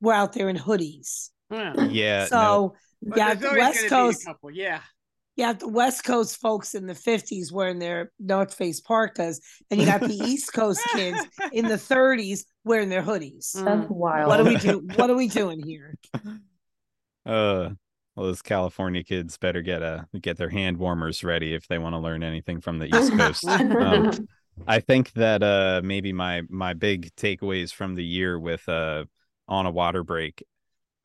[0.01, 1.29] We're out there in hoodies.
[1.51, 1.73] Yeah.
[1.85, 4.31] Yeah, no, so, But yeah, the West gonna Coast, be
[5.37, 5.43] a couple.
[5.43, 5.47] Yeah.
[5.47, 9.85] yeah, the West Coast folks in the 50s wearing their North Face parkas, and you
[9.85, 11.19] got the East Coast kids
[11.51, 13.51] in the 30s wearing their hoodies.
[13.53, 13.89] That's Mm.
[13.91, 14.27] wild.
[14.27, 14.87] What do we do?
[14.95, 15.95] What are we doing here?
[17.25, 17.69] uh,
[18.15, 21.93] well, those California kids better get a get their hand warmers ready if they want
[21.93, 23.43] to learn anything from the East Coast.
[23.49, 24.27] Um,
[24.65, 29.03] I think that uh maybe my my big takeaways from the year with uh
[29.49, 30.43] on a water break.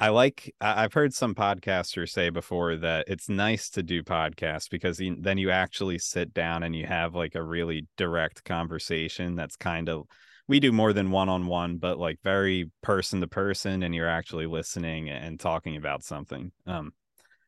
[0.01, 4.99] I like I've heard some podcasters say before that it's nice to do podcasts because
[5.19, 9.91] then you actually sit down and you have like a really direct conversation that's kind
[9.91, 10.07] of
[10.49, 14.09] we do more than one on one but like very person to person and you're
[14.09, 16.93] actually listening and talking about something um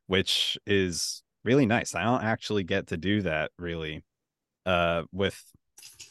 [0.07, 1.95] which is really nice.
[1.95, 4.05] I don't actually get to do that really
[4.67, 5.43] uh with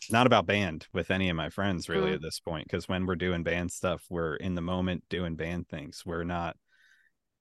[0.09, 2.15] not about band with any of my friends really Mm.
[2.15, 5.67] at this point because when we're doing band stuff we're in the moment doing band
[5.69, 6.57] things we're not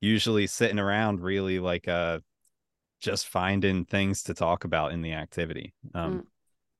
[0.01, 2.21] usually sitting around really like uh
[3.01, 6.27] just finding things to talk about in the activity um Mm.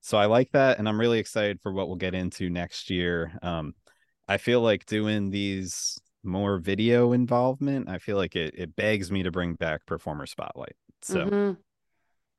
[0.01, 3.37] so i like that and i'm really excited for what we'll get into next year
[3.41, 3.73] um
[4.27, 9.23] i feel like doing these more video involvement i feel like it, it begs me
[9.23, 11.57] to bring back performer spotlight so Mhm.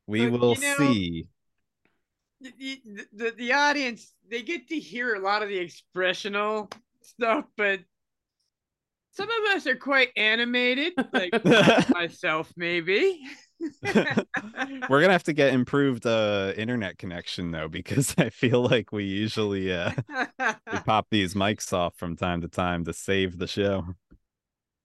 [0.06, 1.26] we But, will you know, see
[2.42, 2.80] the,
[3.12, 7.80] the, the audience they get to hear a lot of the expressional stuff but
[9.12, 11.32] some of us are quite animated like
[11.90, 13.20] myself maybe
[14.88, 19.04] We're gonna have to get improved uh internet connection though, because I feel like we
[19.04, 19.92] usually uh
[20.48, 23.84] we pop these mics off from time to time to save the show.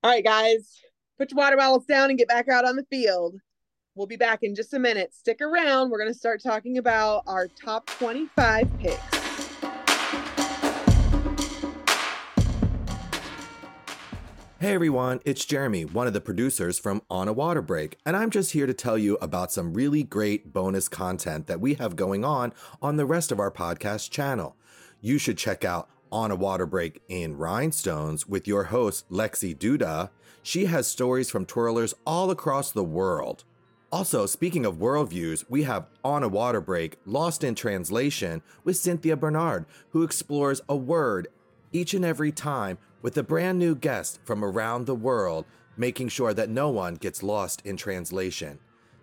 [0.03, 0.79] All right, guys,
[1.17, 3.35] put your water bottles down and get back out on the field.
[3.97, 5.11] We'll be back in just a minute.
[5.11, 5.89] Stick around.
[5.89, 9.01] We're going to start talking about our top 25 picks.
[14.59, 18.29] Hey everyone, it's Jeremy, one of the producers from On a Water Break, and I'm
[18.29, 22.23] just here to tell you about some really great bonus content that we have going
[22.23, 24.55] on on the rest of our podcast channel.
[25.01, 30.09] You should check out on a water break in Rhinestones with your host, Lexi Duda.
[30.43, 33.43] She has stories from twirlers all across the world.
[33.89, 39.15] Also, speaking of worldviews, we have On a Water Break Lost in Translation with Cynthia
[39.15, 41.29] Bernard, who explores a word
[41.71, 45.45] each and every time with a brand new guest from around the world,
[45.77, 48.59] making sure that no one gets lost in translation.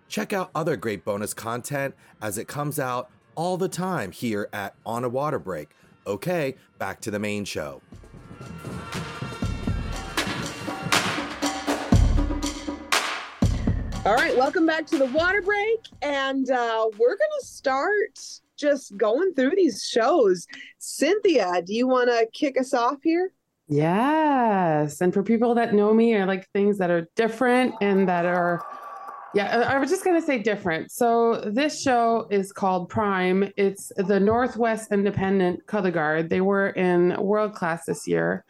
[0.07, 4.75] Check out other great bonus content as it comes out all the time here at
[4.85, 5.69] On a Water Break.
[6.05, 7.81] Okay, back to the main show.
[14.05, 15.79] All right, welcome back to the water break.
[16.03, 18.19] And uh, we're going to start
[18.55, 20.45] just going through these shows.
[20.77, 23.31] Cynthia, do you want to kick us off here?
[23.67, 25.01] Yes.
[25.01, 28.63] And for people that know me, I like things that are different and that are,
[29.33, 30.91] yeah, I was just going to say different.
[30.91, 33.51] So this show is called Prime.
[33.57, 36.29] It's the Northwest Independent Color Guard.
[36.29, 38.45] They were in world class this year.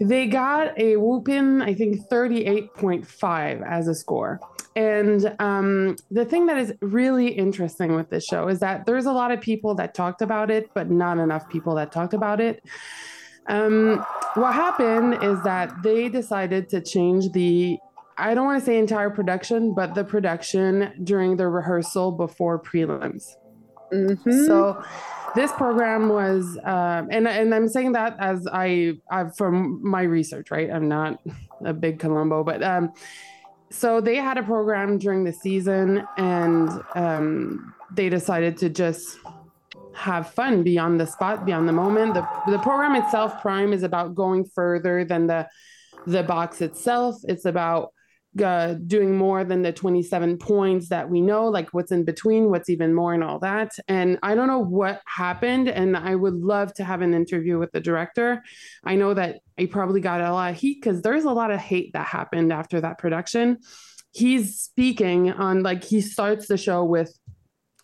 [0.00, 4.40] They got a whooping, I think 38.5 as a score.
[4.74, 9.12] And um, the thing that is really interesting with this show is that there's a
[9.12, 12.62] lot of people that talked about it, but not enough people that talked about it.
[13.48, 14.04] Um,
[14.34, 17.78] what happened is that they decided to change the
[18.18, 23.36] I don't want to say entire production, but the production during the rehearsal before prelims.
[23.92, 24.46] Mm-hmm.
[24.46, 24.82] So
[25.34, 30.50] this program was, um, and and I'm saying that as I I've from my research,
[30.50, 30.70] right?
[30.70, 31.20] I'm not
[31.64, 32.92] a big Columbo, but um,
[33.70, 39.18] so they had a program during the season, and um, they decided to just
[39.94, 42.14] have fun beyond the spot, beyond the moment.
[42.14, 45.48] The the program itself, Prime, is about going further than the
[46.06, 47.16] the box itself.
[47.24, 47.92] It's about
[48.42, 52.68] uh, doing more than the 27 points that we know, like what's in between, what's
[52.68, 53.72] even more, and all that.
[53.88, 55.68] And I don't know what happened.
[55.68, 58.42] And I would love to have an interview with the director.
[58.84, 61.58] I know that he probably got a lot of heat because there's a lot of
[61.58, 63.58] hate that happened after that production.
[64.12, 67.12] He's speaking on, like, he starts the show with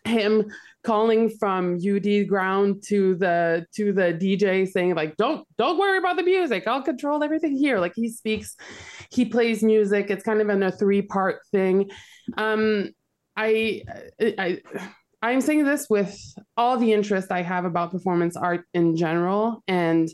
[0.04, 0.50] him
[0.84, 6.16] calling from UD ground to the to the DJ saying like don't don't worry about
[6.16, 6.66] the music.
[6.66, 7.78] I'll control everything here.
[7.78, 8.56] Like he speaks
[9.10, 10.10] he plays music.
[10.10, 11.90] It's kind of in a three part thing.
[12.36, 12.90] Um
[13.36, 13.82] I
[14.20, 14.60] I
[15.22, 16.18] I'm saying this with
[16.56, 20.08] all the interest I have about performance art in general and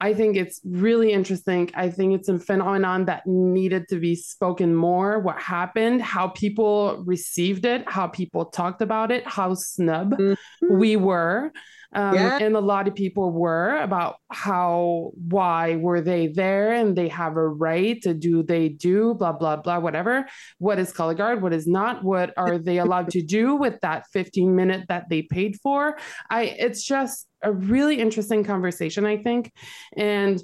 [0.00, 1.70] I think it's really interesting.
[1.74, 5.20] I think it's a phenomenon that needed to be spoken more.
[5.20, 10.78] What happened, how people received it, how people talked about it, how snub mm-hmm.
[10.78, 11.52] we were.
[11.94, 12.38] Um, yeah.
[12.40, 17.36] And a lot of people were about how, why were they there and they have
[17.36, 20.26] a right to do, they do, blah, blah, blah, whatever.
[20.58, 21.40] What is color guard?
[21.40, 22.02] What is not?
[22.02, 25.96] What are they allowed to do with that 15 minute that they paid for?
[26.30, 29.52] I, it's just a really interesting conversation, I think.
[29.96, 30.42] And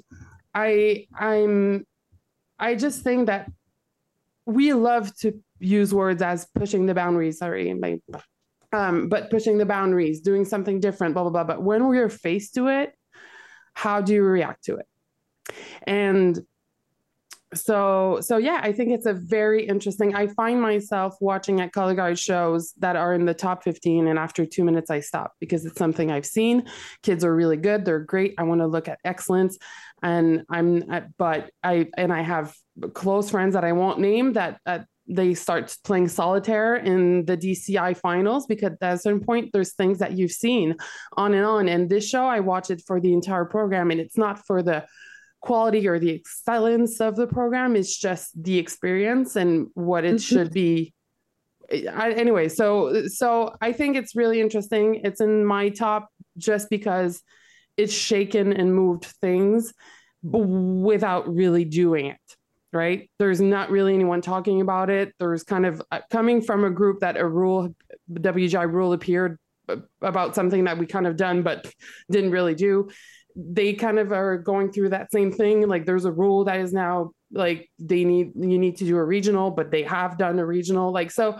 [0.53, 1.85] I, I'm,
[2.57, 3.51] I just think that
[4.45, 7.39] we love to use words as pushing the boundaries.
[7.39, 7.99] Sorry, my
[8.71, 11.43] um, but pushing the boundaries, doing something different, blah, blah, blah.
[11.43, 12.93] But when we're faced to it,
[13.73, 14.85] how do you react to it?
[15.83, 16.39] And
[17.53, 21.93] so so yeah i think it's a very interesting i find myself watching at color
[21.93, 25.65] guard shows that are in the top 15 and after two minutes i stop because
[25.65, 26.63] it's something i've seen
[27.03, 29.57] kids are really good they're great i want to look at excellence
[30.01, 32.55] and i'm but i and i have
[32.93, 34.59] close friends that i won't name that
[35.07, 39.99] they start playing solitaire in the DCI finals because at a certain point there's things
[39.99, 40.75] that you've seen
[41.17, 41.67] on and on.
[41.67, 44.85] And this show I watch it for the entire program and it's not for the
[45.41, 50.35] quality or the excellence of the program, it's just the experience and what it mm-hmm.
[50.35, 50.93] should be.
[51.71, 55.01] I, anyway, so so I think it's really interesting.
[55.03, 57.21] It's in my top just because
[57.77, 59.73] it's shaken and moved things
[60.21, 62.37] without really doing it
[62.73, 63.09] right?
[63.19, 65.13] There's not really anyone talking about it.
[65.19, 67.73] There's kind of uh, coming from a group that a rule,
[68.11, 69.37] WGI rule appeared
[70.01, 71.71] about something that we kind of done but
[72.09, 72.89] didn't really do.
[73.35, 75.67] They kind of are going through that same thing.
[75.67, 79.03] Like there's a rule that is now like they need you need to do a
[79.03, 80.91] regional, but they have done a regional.
[80.91, 81.39] Like so,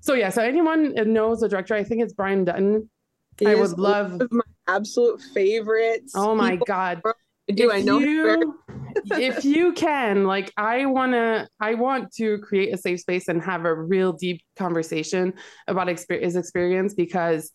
[0.00, 0.30] so yeah.
[0.30, 2.90] So anyone knows the director, I think it's Brian Dutton.
[3.38, 6.12] He I would love my absolute favorites.
[6.16, 7.02] Oh my god!
[7.48, 7.98] Do if I know?
[7.98, 8.54] You,
[9.12, 13.42] if you can, like, I want to, I want to create a safe space and
[13.42, 15.34] have a real deep conversation
[15.66, 17.50] about exper- his experience because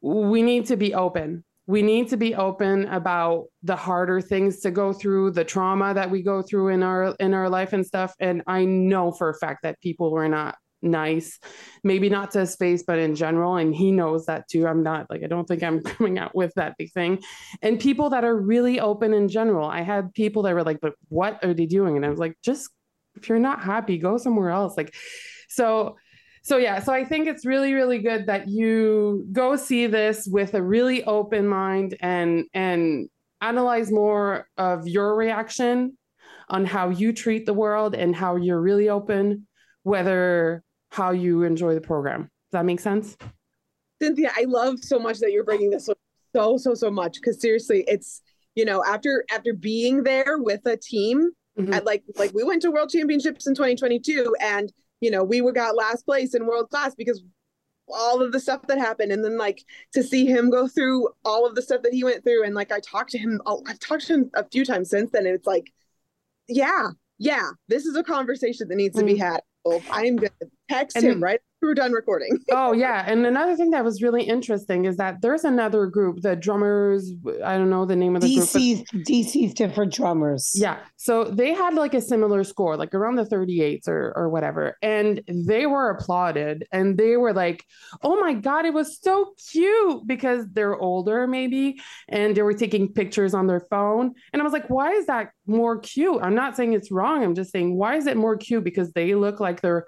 [0.00, 1.44] we need to be open.
[1.66, 6.10] we need to be open about the harder things to go through the trauma that
[6.10, 9.34] we go through in our in our life and stuff and i know for a
[9.34, 11.38] fact that people were not nice
[11.82, 14.66] maybe not to his face but in general and he knows that too.
[14.66, 17.22] I'm not like i don't think i'm coming out with that big thing.
[17.62, 20.94] And people that are really open in general i had people that were like but
[21.08, 21.96] what are they doing?
[21.96, 22.70] And i was like just
[23.16, 24.76] if you're not happy go somewhere else.
[24.76, 24.94] Like
[25.48, 25.96] so
[26.42, 26.80] so yeah.
[26.80, 31.04] So i think it's really really good that you go see this with a really
[31.04, 33.08] open mind and and
[33.40, 35.96] analyze more of your reaction
[36.48, 39.46] on how you treat the world and how you're really open
[39.82, 43.16] whether how you enjoy the program does that make sense
[44.00, 45.98] Cynthia, I love so much that you're bringing this up
[46.34, 48.22] so so so much because seriously, it's
[48.54, 51.74] you know after after being there with a team Mhm.
[51.74, 55.50] at like like we went to World Championships in 2022 and you know we were
[55.50, 57.24] got last place in world class because
[57.88, 61.44] all of the stuff that happened and then like to see him go through all
[61.44, 63.80] of the stuff that he went through and like I talked to him oh, I've
[63.80, 65.72] talked to him a few times since then and it's like
[66.46, 69.18] yeah yeah this is a conversation that needs to be Mm.
[69.18, 69.40] had
[69.90, 70.30] I'm gonna
[70.68, 74.00] text And- him right after we're done recording oh yeah and another thing that was
[74.00, 77.12] really interesting is that there's another group the drummers
[77.44, 80.52] i don't know the name of the group but- DC DC's different drummers.
[80.54, 80.78] Yeah.
[80.96, 84.76] So they had like a similar score, like around the 38s or or whatever.
[84.82, 87.64] And they were applauded and they were like,
[88.02, 92.92] "Oh my god, it was so cute" because they're older maybe and they were taking
[92.92, 94.14] pictures on their phone.
[94.32, 97.22] And I was like, "Why is that more cute?" I'm not saying it's wrong.
[97.24, 99.86] I'm just saying why is it more cute because they look like they're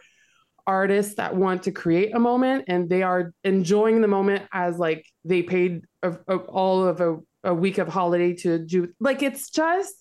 [0.67, 5.05] artists that want to create a moment and they are enjoying the moment as like
[5.25, 9.51] they paid a, a- all of a, a week of holiday to do like it's
[9.51, 9.95] just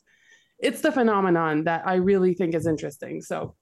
[0.60, 3.22] it's the phenomenon that I really think is interesting.
[3.22, 3.56] So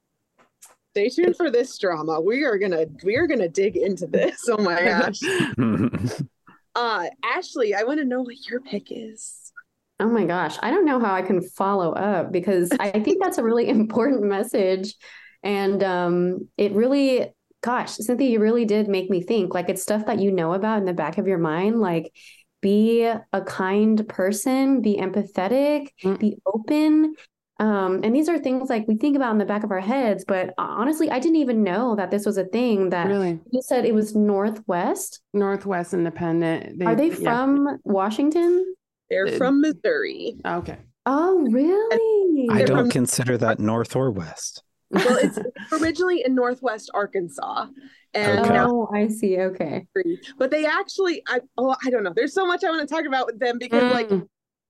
[0.92, 2.20] stay tuned for this drama.
[2.20, 4.48] We are gonna we are gonna dig into this.
[4.48, 5.20] Oh my gosh.
[6.74, 9.52] Uh Ashlee, I want to know what your pick is.
[9.98, 13.38] Oh my gosh, I don't know how I can follow up because I think that's
[13.38, 14.94] a really important message.
[15.42, 20.06] And um, it really, gosh, Cynthia, you really did make me think like it's stuff
[20.06, 21.80] that you know about in the back of your mind.
[21.80, 22.12] Like,
[22.60, 26.18] be a kind person, be empathetic, Mm.
[26.18, 27.14] be open.
[27.60, 30.24] Um, and these are things like we think about in the back of our heads,
[30.24, 33.84] but honestly, I didn't even know that this was a thing that really you said
[33.84, 35.20] it was Northwest.
[35.34, 36.82] Northwest Independent.
[36.84, 37.14] Are they yeah.
[37.16, 38.74] from Washington?
[39.10, 40.36] They're Uh, from Missouri.
[40.44, 40.76] Okay.
[41.06, 42.48] Oh, really?
[42.50, 44.62] I don't from- consider that north or west.
[44.90, 45.38] Well, it's
[45.72, 47.66] originally in Northwest Arkansas,
[48.14, 48.52] and Okay.
[48.54, 49.38] now Oh, I see.
[49.38, 49.86] Okay.
[50.38, 52.12] but they actually I oh I don't know.
[52.14, 54.26] There's so much I want to talk about with them because like Mm.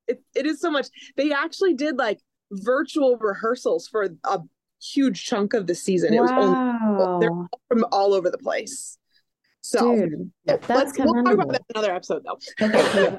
[0.06, 0.88] it, it is so much.
[1.16, 2.18] They actually did like
[2.50, 4.40] virtual rehearsals for a
[4.82, 6.14] huge chunk of the season.
[6.14, 6.58] It was only
[7.20, 7.30] they're
[7.68, 8.96] from all over the place.
[9.60, 12.38] So Dude, let's that's we'll talk about that in another episode though.
[12.66, 13.18] Okay.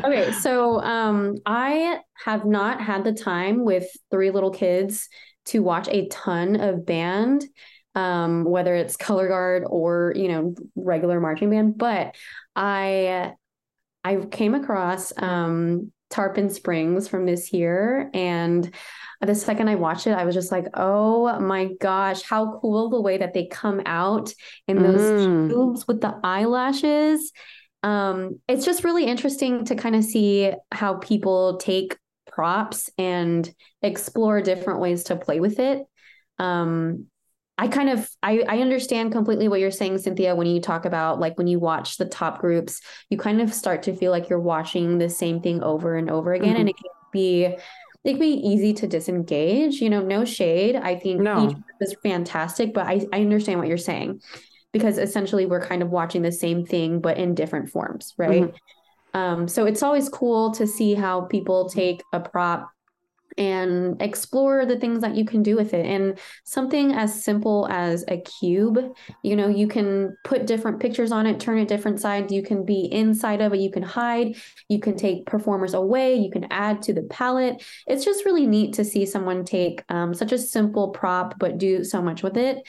[0.04, 5.08] Okay, so um, I have not had the time with three little kids
[5.46, 7.44] to watch a ton of band,
[7.94, 11.78] um, whether it's color guard or you know regular marching band.
[11.78, 12.14] But
[12.54, 13.32] I
[14.04, 18.72] I came across um, Tarpon Springs from this year, and
[19.20, 23.00] the second I watched it, I was just like, "Oh my gosh, how cool the
[23.00, 24.32] way that they come out
[24.68, 25.48] in those Mm.
[25.48, 27.32] tubes with the eyelashes."
[27.82, 31.96] um, it's just really interesting to kind of see how people take
[32.36, 35.82] props and explore different ways to play with it.
[36.38, 37.06] Um,
[37.56, 41.18] I kind of I, I understand completely what you're saying, Cynthia, when you talk about
[41.18, 44.38] like when you watch the top groups, you kind of start to feel like you're
[44.38, 47.58] watching the same thing over and over again, and it can be it
[48.04, 49.80] can be easy to disengage.
[49.80, 50.76] You know, no shade.
[50.76, 51.46] I think No.
[51.46, 54.20] each group is fantastic, but I, I understand what you're saying
[54.74, 58.52] because essentially we're kind of watching the same thing but in different forms, right?
[59.16, 62.70] Um, so it's always cool to see how people take a prop
[63.38, 65.86] and explore the things that you can do with it.
[65.86, 68.78] And something as simple as a cube,
[69.22, 72.30] you know, you can put different pictures on it, turn it different sides.
[72.30, 74.36] You can be inside of it, you can hide,
[74.68, 77.62] you can take performers away, you can add to the palette.
[77.86, 81.84] It's just really neat to see someone take um, such a simple prop but do
[81.84, 82.66] so much with it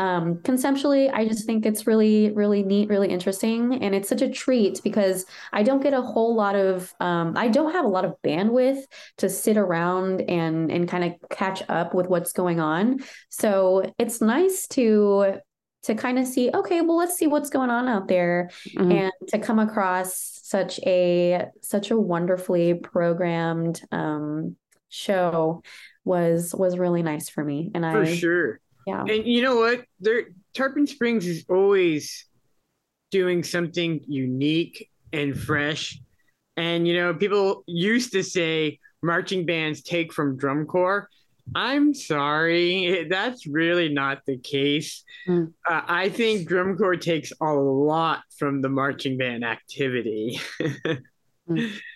[0.00, 3.82] um, conceptually, I just think it's really, really neat, really interesting.
[3.82, 7.48] And it's such a treat because I don't get a whole lot of, um, I
[7.48, 8.80] don't have a lot of bandwidth
[9.18, 13.00] to sit around and, and kind of catch up with what's going on.
[13.28, 15.34] So it's nice to,
[15.82, 18.48] to kind of see, okay, well, let's see what's going on out there
[18.78, 18.92] Mhm.
[18.94, 24.56] and to come across such a, such a wonderfully programmed, um,
[24.88, 25.62] show
[26.06, 27.70] was, was really nice for me.
[27.74, 28.60] And For I, for sure.
[28.86, 29.02] Yeah.
[29.02, 29.84] And you know what?
[30.00, 30.24] There
[30.54, 32.26] Tarpon Springs is always
[33.10, 35.98] doing something unique and fresh.
[36.56, 41.08] And you know, people used to say marching bands take from drum corps.
[41.54, 45.04] I'm sorry, that's really not the case.
[45.26, 45.52] Mm.
[45.68, 50.40] Uh, I think drum corps takes a lot from the marching band activity.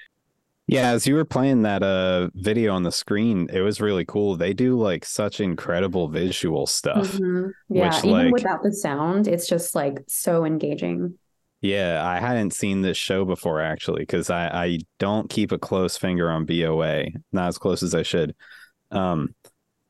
[0.67, 4.37] Yeah, as you were playing that uh video on the screen, it was really cool.
[4.37, 7.12] They do like such incredible visual stuff.
[7.12, 7.53] Mhm.
[7.69, 11.19] Yeah, which, even like- without the sound, it's just like so engaging.
[11.61, 15.97] Yeah, I hadn't seen this show before actually, because I, I don't keep a close
[15.97, 18.35] finger on BOA, not as close as I should.
[18.91, 19.35] Um,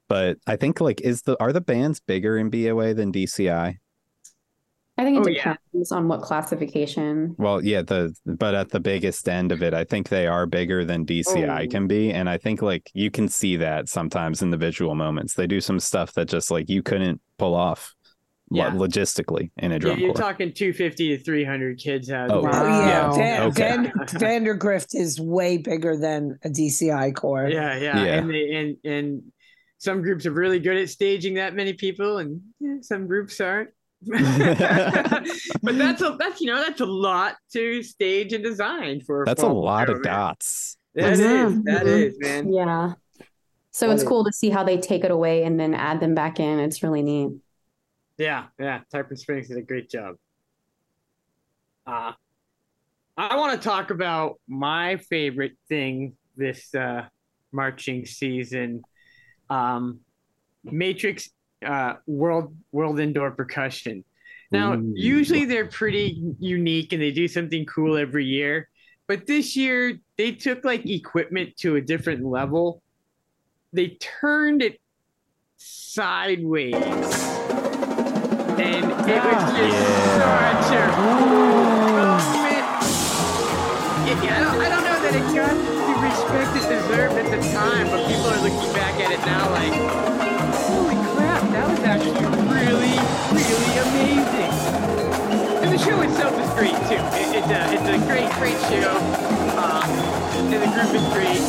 [0.09, 3.79] but I think like is the are the bands bigger in BOA than DCI?
[4.97, 5.57] I think it Oh, yeah.
[5.73, 7.35] depends on what classification.
[7.39, 10.85] Well, yeah, the but at the biggest end of it, I think they are bigger
[10.85, 11.69] than DCI Oh.
[11.69, 15.35] can be, and I think like you can see that sometimes in the visual moments.
[15.35, 17.93] They do some stuff that just like you couldn't pull off
[18.51, 18.71] lo- Yeah.
[18.71, 20.21] logistically in a Yeah, drum you're corps.
[20.23, 22.31] talking 250 to 300 kids out.
[22.31, 22.53] Oh, Oh there.
[22.53, 23.15] yeah, Wow.
[23.17, 23.63] Van, Okay.
[23.77, 27.49] Van, Vandegrift is way bigger than a DCI corps.
[27.49, 28.19] Yeah, yeah, Yeah.
[28.19, 29.23] and they, and and
[29.79, 33.71] some groups are really good at staging that many people, and yeah, some groups aren't.
[35.63, 39.25] but that's a that's you know that's a lot to stage and design for.
[39.27, 40.13] That's a fall lot show, of man.
[40.13, 40.77] dots.
[40.95, 42.09] That is, Mhm, that mhm.
[42.09, 42.53] is, man.
[42.53, 42.93] Yeah.
[43.73, 44.09] So it's Right.
[44.09, 46.61] cool to see how they take it away and then add them back in.
[46.61, 47.31] It's really neat.
[48.19, 48.81] Yeah, yeah.
[48.93, 50.17] Tarpon Springs did a great job.
[51.87, 52.13] Uh,
[53.17, 57.07] I want to talk about my favorite thing this uh,
[57.53, 58.83] marching season.
[59.51, 60.01] Um,
[60.65, 61.29] Matrix
[61.65, 64.05] uh, World World Indoor Percussion.
[64.51, 64.93] Now, Ooh.
[64.95, 68.69] usually they're pretty unique and they do something cool every year.
[69.09, 72.83] But this year they took like equipment to a different level.
[73.73, 74.81] They turned it
[75.57, 76.75] sideways.
[76.75, 76.85] And
[78.85, 79.79] it was just
[80.21, 82.23] such a moment.
[84.05, 87.31] Yeah, yeah, I, don't, I don't know that it got the respect it deserved at
[87.31, 89.73] the time, but people are looking back at it now like,
[91.55, 92.99] that was actually really,
[93.31, 94.53] really amazing.
[95.63, 97.01] And the show itself is great too.
[97.15, 98.91] It, it's a it's a great great show.
[99.57, 99.89] Um,
[100.37, 101.41] and the group is great.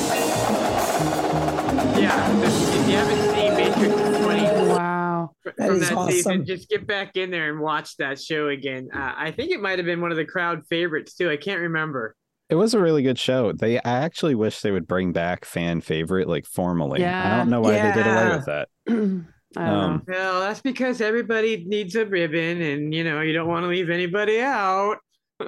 [2.01, 3.93] Yeah, if if you haven't seen Matrix
[4.24, 5.32] 20 Wow.
[5.43, 6.12] That from is that awesome.
[6.12, 8.89] season, just get back in there and watch that show again.
[8.93, 11.30] Uh, I think it might have been one of the crowd favorites too.
[11.30, 12.16] I can't remember.
[12.49, 13.53] It was a really good show.
[13.53, 16.99] They I actually wish they would bring back fan favorite like formally.
[17.01, 17.34] Yeah.
[17.34, 18.70] I don't know why they did away with that.
[19.58, 20.03] I Um.
[20.08, 23.89] Well, that's because everybody needs a ribbon, and you know you don't want to leave
[23.89, 24.97] anybody out.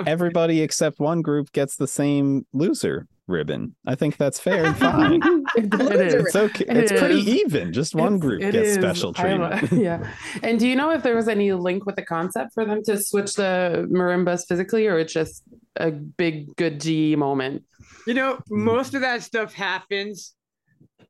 [0.06, 3.76] Everybody except one group gets the same loser ribbon.
[3.86, 5.22] I think that's fair and fine.
[5.56, 6.14] It, it is.
[6.14, 6.66] It's okay.
[6.68, 7.28] It It's pretty is.
[7.28, 7.74] even.
[7.74, 8.76] Just one It's- group gets is.
[8.76, 9.82] special I lo- treatment.
[9.84, 10.14] yeah.
[10.44, 12.98] And do you know if there was any link with the concept for them to
[12.98, 15.44] switch the marimbas physically, or it's just
[15.78, 17.64] a big good G moment?
[18.06, 18.64] You know, Mm-hmm.
[18.64, 20.34] most of that stuff happens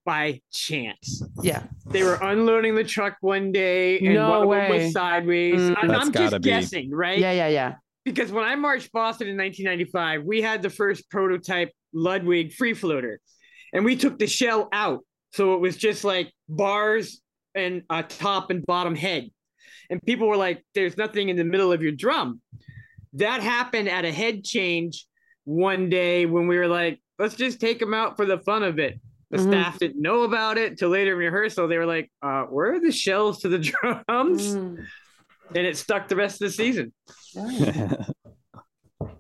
[0.08, 1.22] by chance.
[1.44, 1.64] Yeah.
[1.86, 4.84] They were unloading the truck one day, and No one of way.
[4.86, 5.60] was sideways.
[5.60, 5.76] Mm.
[5.82, 7.20] And That's I'm just be- guessing, right?
[7.20, 7.34] Yeah.
[7.34, 7.50] Yeah.
[7.50, 7.76] Yeah.
[8.06, 13.20] because when I marched Boston in 1995, we had the first prototype Ludwig free floater,
[13.74, 15.02] and we took the shell out,
[15.34, 17.22] so it was just like bars
[17.54, 19.30] and a top and bottom head,
[19.90, 22.40] and people were like, "There's nothing in the middle of your drum."
[23.14, 25.06] That happened at a head change
[25.44, 28.80] one day when we were like, "Let's just take them out for the fun of
[28.80, 29.00] it."
[29.32, 29.48] The Mhm.
[29.50, 31.68] staff didn't know about it till later in rehearsal.
[31.68, 33.60] They were like, uh, "Where are the shells to the
[34.08, 34.86] drums?" Mm.
[35.56, 36.94] And it stuck the rest of the season.
[37.34, 38.06] Yeah.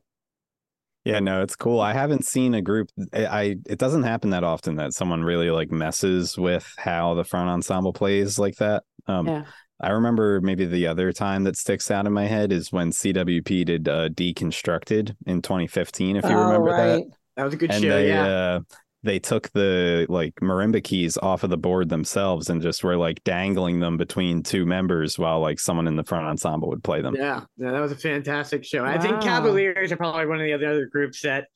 [1.05, 1.79] yeah, no, it's cool.
[1.79, 2.89] I haven't seen a group.
[3.13, 7.23] I, I it doesn't happen that often that someone really like messes with how the
[7.23, 8.83] front ensemble plays like that.
[9.07, 9.45] Um, Yeah.
[9.79, 13.63] I remember maybe the other time that sticks out in my head is when CWP
[13.63, 16.15] did uh, Deconstructed in 2015.
[16.15, 17.03] If you Oh, remember that.
[17.35, 17.89] That was a good and show.
[17.89, 18.25] they yeah.
[18.25, 18.59] uh
[19.03, 23.23] they took the like marimba keys off of the board themselves and just were like
[23.23, 27.15] dangling them between two members while like someone in the front ensemble would play them.
[27.15, 28.83] Yeah, yeah, that was a fantastic show.
[28.83, 31.47] I think Cavaliers are probably one of the other, other groups that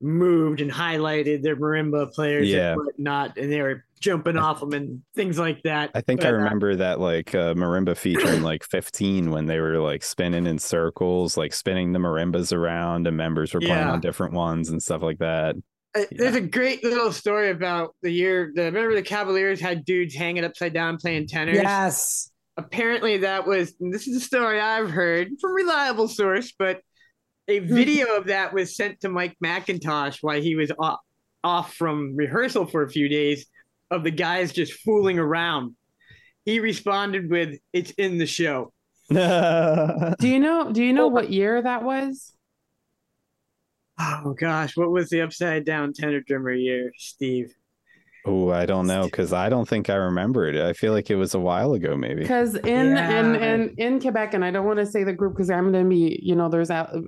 [0.00, 2.72] moved and highlighted their marimba players Yeah.
[2.72, 5.92] and whatnot, and they were jumping off them and things like that.
[5.94, 9.46] I think I But, uh, remember that like uh, marimba feature in like 15 when
[9.46, 13.74] they were like spinning in circles, like spinning the marimbas around and members were playing
[13.76, 13.92] Yeah.
[13.92, 15.54] on different ones and stuff like that.
[15.94, 18.52] Uh, There's a great little story about the year.
[18.54, 21.56] The, remember the Cavaliers had dudes hanging upside down playing tenors.
[21.56, 22.30] Yes.
[22.56, 26.80] apparently that was and this is a story I've heard from reliable source, but
[27.48, 31.00] a video of that was sent to Mike McIntosh while he was off,
[31.42, 33.46] off from rehearsal for a few days
[33.90, 35.74] of the guys just fooling around.
[36.44, 38.72] He responded with, "It's in the show."
[39.08, 40.72] Do you know?
[40.72, 42.32] Do you know what year that was?
[43.98, 47.54] Oh gosh, what was the upside down tenor drummer year, Steve?
[48.24, 50.56] Oh, I don't know because I don't think I remember it.
[50.56, 52.20] I feel like it was a while ago, maybe.
[52.20, 53.20] Because in Yeah.
[53.20, 55.84] in in in Quebec, and I don't want to say the group because I'm going
[55.84, 57.02] to be, you know, there's al-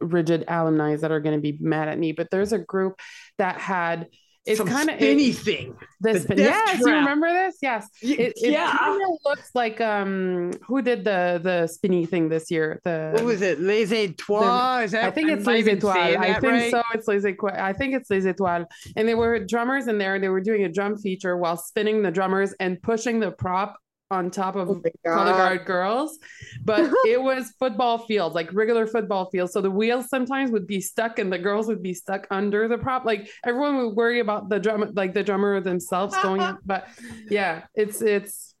[0.00, 3.00] rigid alumni that are going to be mad at me, but there's a group
[3.38, 4.08] that had
[4.46, 5.76] it's kind of spinny thing.
[6.00, 6.18] this.
[6.18, 7.56] the spin- yes, you remember this?
[7.60, 7.88] Yes.
[8.00, 8.76] It, it yeah.
[8.76, 12.80] kind of looks like um who did the the spinny thing this year?
[12.84, 13.60] The What was it?
[13.60, 14.84] Les Etoiles?
[14.84, 16.16] Is that, I think it's Les Etoiles.
[16.16, 16.70] I think right?
[16.70, 16.82] so.
[16.94, 17.58] It's Les Etoiles.
[17.58, 18.66] I think it's Les Etoiles.
[18.96, 20.14] And there were drummers in there.
[20.14, 23.76] and They were doing a drum feature while spinning the drummers and pushing the prop
[24.10, 26.18] on top of Oh color guard girls.
[26.64, 29.52] But it was football fields, like regular football fields.
[29.52, 32.78] So the wheels sometimes would be stuck and the girls would be stuck under the
[32.78, 33.04] prop.
[33.04, 36.58] Like everyone would worry about the drum, like the drummer themselves going up.
[36.64, 36.88] But
[37.30, 38.54] yeah, it's it's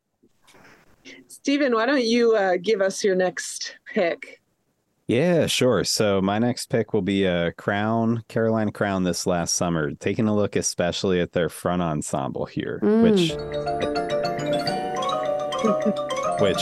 [1.28, 4.40] Stephen, why don't you uh, give us your next pick?
[5.06, 5.84] Yeah, sure.
[5.84, 10.34] So my next pick will be a Crown, Carolina Crown this last summer, taking a
[10.34, 13.30] look especially at their front ensemble here, which
[16.40, 16.58] which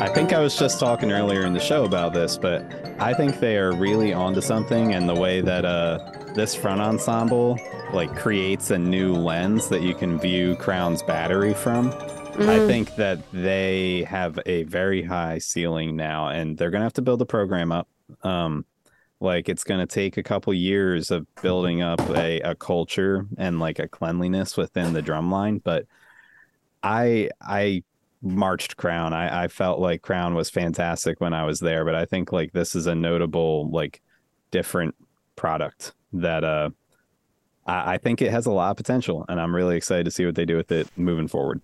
[0.00, 2.64] I think I was just talking earlier in the show about this, but
[3.00, 5.98] I think they are really onto something and the way that uh
[6.34, 7.58] this front ensemble
[7.92, 11.88] like creates a new lens that you can view Crown's battery from.
[11.88, 12.66] I Mm.
[12.66, 17.22] think that they have a very high ceiling now, and they're gonna have to build
[17.22, 17.88] a program up.
[18.22, 18.66] Um,
[19.20, 23.78] like it's gonna take a couple years of building up a, a culture and like
[23.78, 25.58] a cleanliness within the drum line.
[25.64, 25.86] But
[26.82, 27.82] I I
[28.22, 29.12] marched Crown.
[29.12, 32.52] I, I felt like Crown was fantastic when I was there, but I think like
[32.52, 34.00] this is a notable like
[34.50, 34.94] different
[35.36, 36.70] product that uh
[37.66, 40.24] I, I think it has a lot of potential, and I'm really excited to see
[40.24, 41.60] what they do with it moving forward.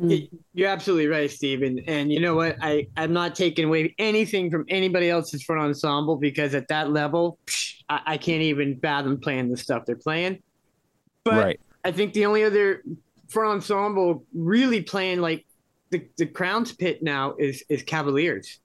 [0.00, 1.80] You're absolutely right, Stephen.
[1.88, 2.56] And you know what?
[2.60, 7.38] I, I'm not taking away anything from anybody else's front ensemble because at that level,
[7.46, 10.40] psh, I, I can't even fathom playing the stuff they're playing.
[11.24, 11.60] But right.
[11.84, 12.84] I think the only other
[13.28, 15.44] front ensemble really playing like
[15.90, 18.60] the, the Crown's pit now is is Cavaliers.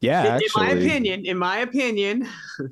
[0.00, 2.28] Yeah, in, in my opinion, in my opinion.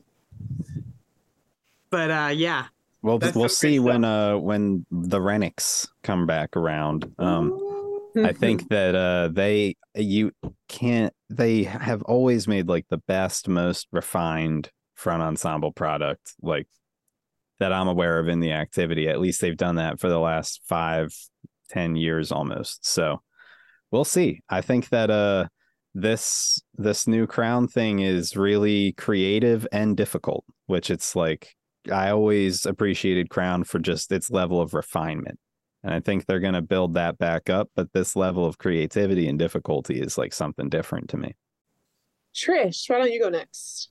[1.91, 2.67] but uh yeah.
[3.03, 7.13] Well, we'll see when uh when the Renix come back around.
[7.19, 10.33] Um, I think that uh they you
[10.69, 16.67] can't they have always made like the best, most refined front ensemble product like
[17.61, 19.09] that I'm aware of in the activity.
[19.09, 21.15] At least they've done that for the last five,
[21.71, 22.85] ten years almost.
[22.87, 23.23] So
[23.91, 24.43] we'll see.
[24.49, 25.47] I think that uh
[25.95, 31.55] this this new crown thing is really creative and difficult, which it's like
[31.91, 35.39] I always appreciated Crown for just its level of refinement.
[35.83, 37.71] And I think they're going to build that back up.
[37.75, 41.35] But this level of creativity and difficulty is like something different to me.
[42.35, 43.89] Trish, why don't you go next?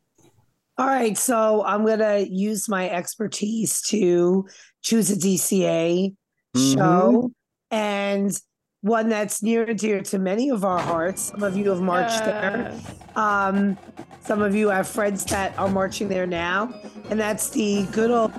[0.77, 4.47] All right, so I'm gonna use my expertise to
[4.81, 6.15] choose a DCA
[6.55, 7.31] show
[7.71, 8.31] and
[8.81, 11.23] one that's near and dear to many of our hearts.
[11.23, 12.73] Some of you have marched there.
[13.15, 13.77] Um,
[14.21, 16.73] some of you have friends that are marching there now,
[17.09, 18.31] and that's the good old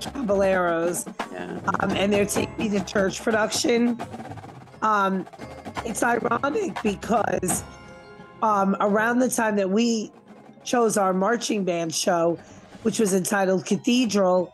[0.00, 1.06] Caballeros.
[1.32, 1.60] Yeah.
[1.80, 4.00] Um, and their Take Me to Church production.
[4.82, 5.26] Um,
[5.84, 7.62] it's ironic because
[8.42, 10.12] um, around the time that we
[10.64, 12.38] chose our marching band show,
[12.82, 14.52] which was entitled Cathedral,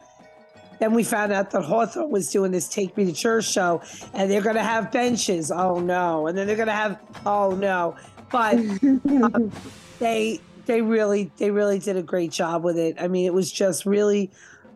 [0.81, 3.83] then we found out that Hawthorne was doing this Take Me to Church show,
[4.15, 5.53] and they're going to have benches.
[5.53, 6.27] Oh no!
[6.27, 7.97] And then they're going to have oh no!
[8.33, 9.53] But um,
[10.01, 12.97] they they really they really did a great job with it.
[12.99, 14.31] I mean, it was just really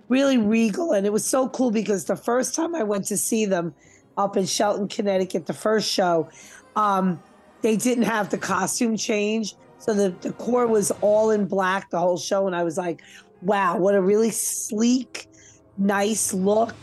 [0.09, 3.47] really regal, and it was so cool because the first time I went to see
[3.47, 3.75] them
[4.17, 6.29] up in Shelton, Connecticut, the first show,
[6.77, 7.21] um,
[7.63, 9.55] they didn't have the costume change.
[9.79, 12.47] So the, the corps was all in black the whole show.
[12.47, 13.03] And I was like,
[13.43, 15.29] wow, what a really sleek,
[15.79, 16.75] nice look.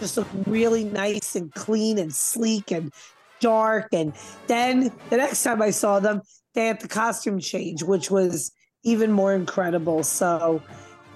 [0.00, 2.92] Just looked really nice and clean and sleek and
[3.40, 3.88] dark.
[3.92, 4.12] And
[4.46, 6.22] then the next time I saw them,
[6.54, 8.52] they had the costume change, which was
[8.84, 10.02] even more incredible.
[10.02, 10.62] So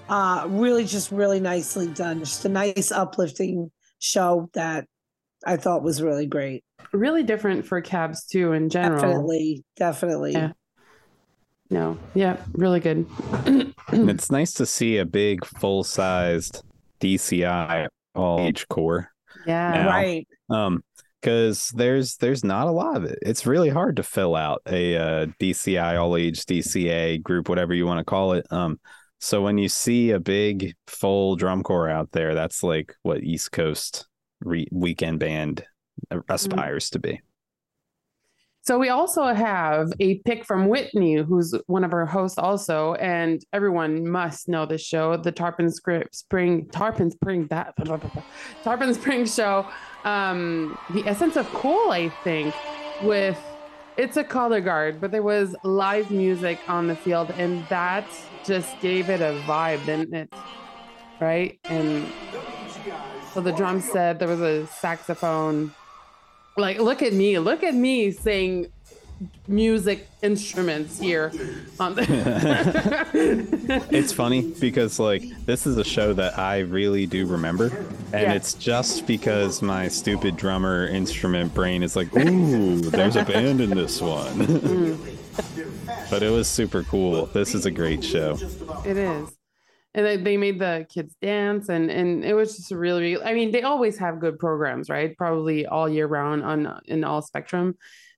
[0.09, 2.19] uh really just really nicely done.
[2.19, 4.87] Just a nice uplifting show that
[5.45, 6.63] I thought was really great.
[6.93, 9.01] Really different for cabs too in general.
[9.01, 10.31] Definitely, definitely.
[10.31, 10.51] Yeah.
[11.69, 11.97] No.
[12.15, 12.37] Yeah.
[12.53, 13.05] Really good.
[13.89, 16.61] It's nice to see a big, full sized
[16.99, 19.11] DCI all age corps.
[19.45, 19.71] yeah.
[19.71, 20.27] Now, Right.
[20.49, 20.83] Um,
[21.21, 23.17] because there's there's not a lot of it.
[23.21, 27.85] It's really hard to fill out a uh, DCI all age DCA group, whatever you
[27.85, 28.45] want to call it.
[28.51, 28.79] Um,
[29.19, 33.51] so when you see a big full drum corps out there, that's like what East
[33.51, 34.07] Coast
[34.41, 35.65] re- weekend band
[36.29, 37.19] aspires to be.
[38.67, 43.41] So we also have a pick from Whitney, who's one of our hosts also, and
[43.53, 47.75] everyone must know this show, the Tarpon Script Spring Tarpon Spring that
[48.65, 49.65] Tarpon Spring show.
[50.03, 52.53] Um, the essence of cool, I think,
[53.03, 53.41] with
[53.95, 58.05] it's a color guard, but there was live music on the field, and that
[58.43, 60.33] just gave it a vibe, didn't it?
[61.21, 61.57] Right?
[61.63, 62.05] And
[63.33, 65.71] so the drum set, there was a saxophone,
[66.57, 68.67] like look at me look at me saying
[69.47, 71.31] music instruments here
[71.79, 72.05] on the
[73.91, 77.67] it's funny because like this is a show that I really do remember,
[78.13, 78.33] and Yeah.
[78.33, 83.71] it's just because my stupid drummer instrument brain is like, ooh, there's a band in
[83.71, 84.33] this one.
[84.35, 86.09] Mm.
[86.09, 87.25] but it was super cool.
[87.27, 88.37] This is a great show.
[88.85, 89.36] it is
[89.93, 93.51] and they, they made the kids dance and and it was just really i mean
[93.51, 97.75] they always have good programs right probably all year round on in all spectrum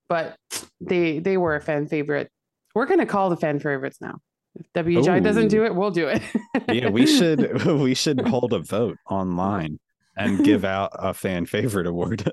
[0.07, 0.35] but
[0.81, 2.29] they they were a fan favorite
[2.75, 4.17] we're going to call the fan favorites now
[4.55, 6.21] if wgi doesn't do it we'll do it
[6.67, 9.79] Yeah, we should we should hold a vote online
[10.17, 12.31] and give out a fan favorite award.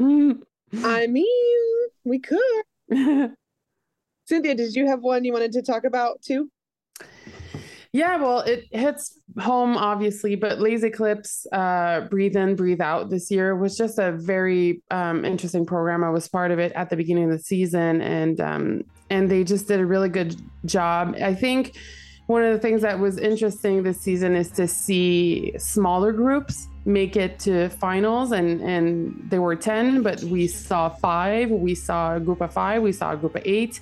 [0.00, 2.64] I mean, we could.
[4.26, 6.50] Cynthia, did you have one you wanted to talk about too?
[7.94, 13.30] Yeah, well, it hits home obviously, but Lazy Clips, uh, Breathe In, Breathe Out this
[13.30, 16.02] year was just a very um, interesting program.
[16.02, 19.44] I was part of it at the beginning of the season, and um, and they
[19.44, 20.34] just did a really good
[20.64, 21.14] job.
[21.22, 21.76] I think
[22.26, 27.14] one of the things that was interesting this season is to see smaller groups make
[27.14, 31.48] it to finals, and and there were ten, but we saw five.
[31.48, 32.82] We saw a group of five.
[32.82, 33.78] We saw a group of eight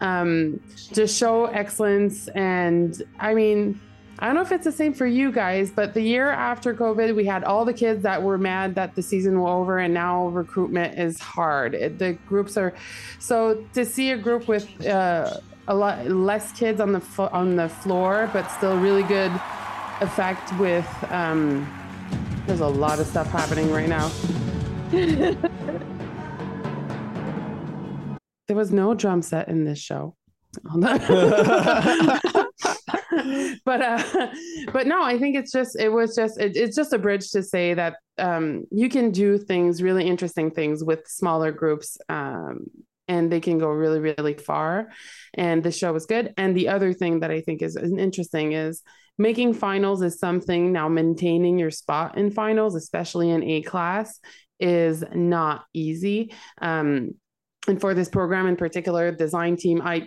[0.00, 0.60] um,
[0.92, 2.28] to show excellence.
[2.28, 3.80] And I mean,
[4.18, 7.14] I don't know if it's the same for you guys, but the year after COVID,
[7.14, 10.28] we had all the kids that were mad that the season was over, and now
[10.28, 11.74] recruitment is hard.
[11.74, 12.74] It, the groups are
[13.18, 15.38] so to see a group with uh,
[15.68, 19.32] a lot less kids on the fo- on the floor, but still really good
[20.00, 20.88] effect with.
[21.10, 21.70] Um,
[22.46, 24.10] there's a lot of stuff happening right now.
[28.48, 30.16] There was no drum set in this show.
[33.64, 34.02] but uh
[34.72, 37.42] but no i think it's just it was just it, it's just a bridge to
[37.42, 42.64] say that um you can do things really interesting things with smaller groups um
[43.08, 44.88] and they can go really really far.
[45.34, 46.34] And the show was good.
[46.36, 48.82] And the other thing that i think is interesting is
[49.18, 54.20] making finals is something now maintaining your spot in finals especially in a class
[54.58, 56.32] is not easy.
[56.60, 57.14] Um
[57.68, 60.04] and for this program in particular design team i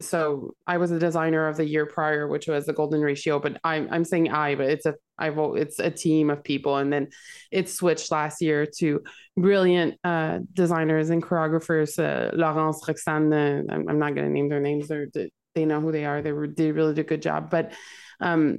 [0.00, 3.58] so I was a designer of the year prior, which was the golden ratio, but
[3.64, 6.92] I'm I'm saying I, but it's a I vote it's a team of people, and
[6.92, 7.08] then
[7.50, 9.02] it switched last year to
[9.36, 11.98] brilliant uh, designers and choreographers.
[11.98, 15.92] Uh, Laurence, Roxane, I'm, I'm not going to name their names; they, they know who
[15.92, 16.22] they are.
[16.22, 17.72] They were they really did a good job, but
[18.20, 18.58] um,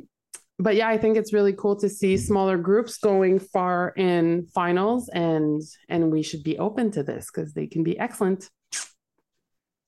[0.62, 5.09] but yeah, I think it's really cool to see smaller groups going far in finals,
[5.09, 8.49] and and we should be open to this because they can be excellent.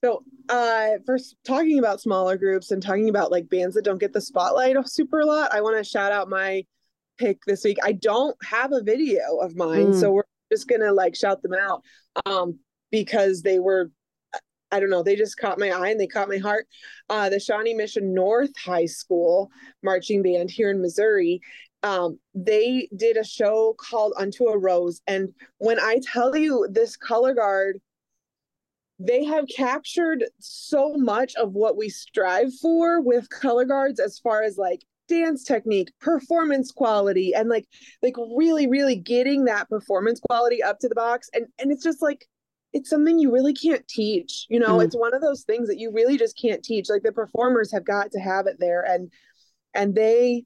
[0.03, 4.11] So, uh, first talking about smaller groups and talking about like bands that don't get
[4.11, 6.65] the spotlight super a lot, I want to shout out my
[7.17, 7.77] pick this week.
[7.83, 9.99] I don't have a video of mine, Mm.
[9.99, 11.83] so we're just gonna like shout them out
[12.25, 12.59] um,
[12.91, 13.91] because they were,
[14.73, 16.67] I don't know, they just caught my eye and they caught my heart.
[17.09, 19.51] Uh, the Shawnee Mission North High School
[19.83, 21.41] marching band here in Missouri.
[21.83, 26.97] Um, they did a show called Unto a Rose, and when I tell you this
[26.97, 27.79] color guard
[28.99, 34.43] they have captured so much of what we strive for with color guards as far
[34.43, 37.67] as like dance technique performance quality and like
[38.01, 42.01] like really really getting that performance quality up to the box and and it's just
[42.01, 42.25] like
[42.73, 44.83] it's something you really can't teach you know Mm.
[44.85, 47.85] it's one of those things that you really just can't teach like the performers have
[47.85, 49.11] got to have it there and
[49.73, 50.43] and they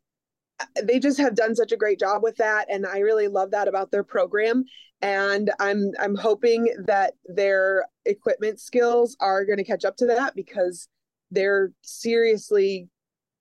[0.84, 3.68] they just have done such a great job with that and i really love that
[3.68, 4.64] about their program
[5.02, 10.36] and i'm i'm hoping that their equipment skills are going to catch up to that
[10.36, 10.88] because
[11.32, 12.88] they're seriously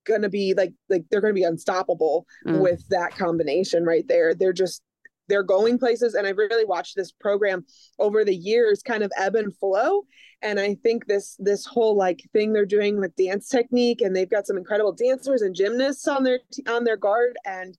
[0.05, 2.61] going to be like like they're going to be unstoppable Mm.
[2.61, 4.81] with that combination right there they're just
[5.27, 6.13] they're going places.
[6.13, 7.65] And i've really watched this program
[7.99, 10.03] over the years kind of ebb and flow.
[10.41, 14.29] And i think this this whole like thing they're doing with dance technique and they've
[14.29, 17.37] got some incredible dancers and gymnasts on their on their guard.
[17.45, 17.77] And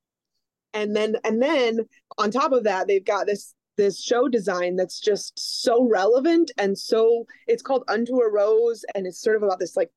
[0.75, 1.81] and then and then
[2.19, 6.77] on top of that they've got this this show design that's just so relevant and
[6.77, 8.85] so it's called unto a rose.
[8.95, 9.91] And it's sort of about this like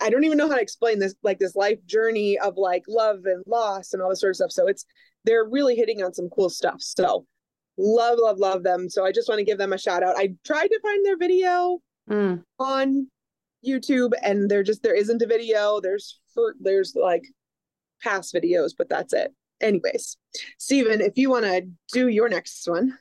[0.00, 3.20] I- don't even know how to explain this like this life journey of like love
[3.24, 4.50] and loss and all this sort of stuff.
[4.50, 4.84] So it's
[5.26, 6.80] they're really hitting on some cool stuff.
[6.80, 7.26] So
[7.78, 10.32] love love love them so i just want to give them a shout out i
[10.46, 12.42] tried to find their video Mm.
[12.58, 13.08] on
[13.66, 17.24] youtube and there just there isn't a video there's for there's like
[18.02, 20.16] past videos but that's it anyways
[20.58, 22.96] Stephen, if you want to do your next one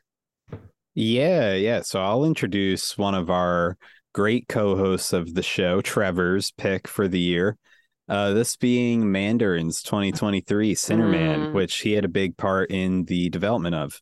[0.93, 1.81] Yeah, yeah.
[1.81, 3.77] So I'll introduce one of our
[4.13, 7.57] great co-hosts of the show, Trevor's pick for the year.
[8.07, 11.53] Uh, this being Mandarin's 2023 Cinderman, Mm.
[11.53, 14.01] which he had a big part in the development of.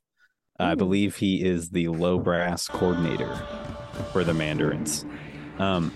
[0.59, 0.77] I Mm.
[0.77, 3.33] believe he is the low brass coordinator
[4.11, 5.05] for the Mandarins.
[5.57, 5.91] Um,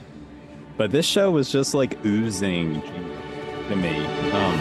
[0.78, 2.82] but this show was just like oozing
[3.70, 4.06] to me.
[4.32, 4.60] Um,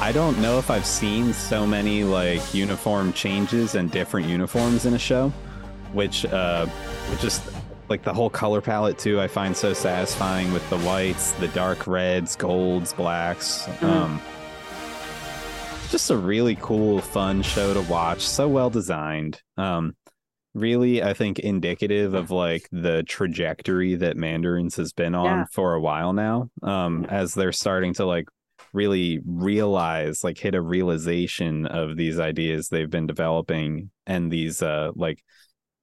[0.00, 4.94] I don't know if I've seen so many like uniform changes and different uniforms in
[4.94, 5.30] a show,
[5.92, 6.66] which uh,
[7.10, 7.42] which just
[7.90, 9.20] like the whole color palette too.
[9.20, 13.68] I find so satisfying with the whites, the dark reds, golds, blacks.
[13.82, 14.20] Um,
[15.90, 18.20] just a really cool, fun show to watch.
[18.20, 19.42] So well designed.
[19.56, 19.96] Um,
[20.54, 25.44] really, I think indicative of like the trajectory that Mandarins has been on Yeah.
[25.52, 26.48] for a while now.
[26.62, 28.28] Um, as they're starting to like
[28.72, 34.90] really realize like hit a realization of these ideas they've been developing and these uh
[34.94, 35.18] like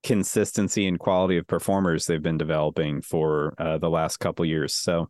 [0.07, 4.73] consistency and quality of performers they've been developing for uh, the last couple years.
[4.73, 5.09] So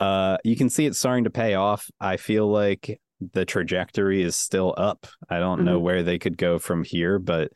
[0.00, 1.88] uh you can see it's starting to pay off.
[2.00, 3.00] I feel like
[3.32, 5.06] the trajectory is still up.
[5.30, 7.52] I don't know where they could go from here but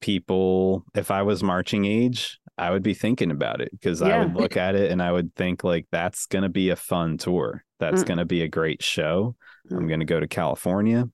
[0.00, 4.34] people if i was marching age i would be thinking about it because i would
[4.34, 7.62] look at it and i would think like that's going to be a fun tour.
[7.78, 8.06] That's Mm.
[8.06, 9.36] going to be a great show.
[9.70, 9.88] I'm Mm.
[9.88, 11.08] going to go to california.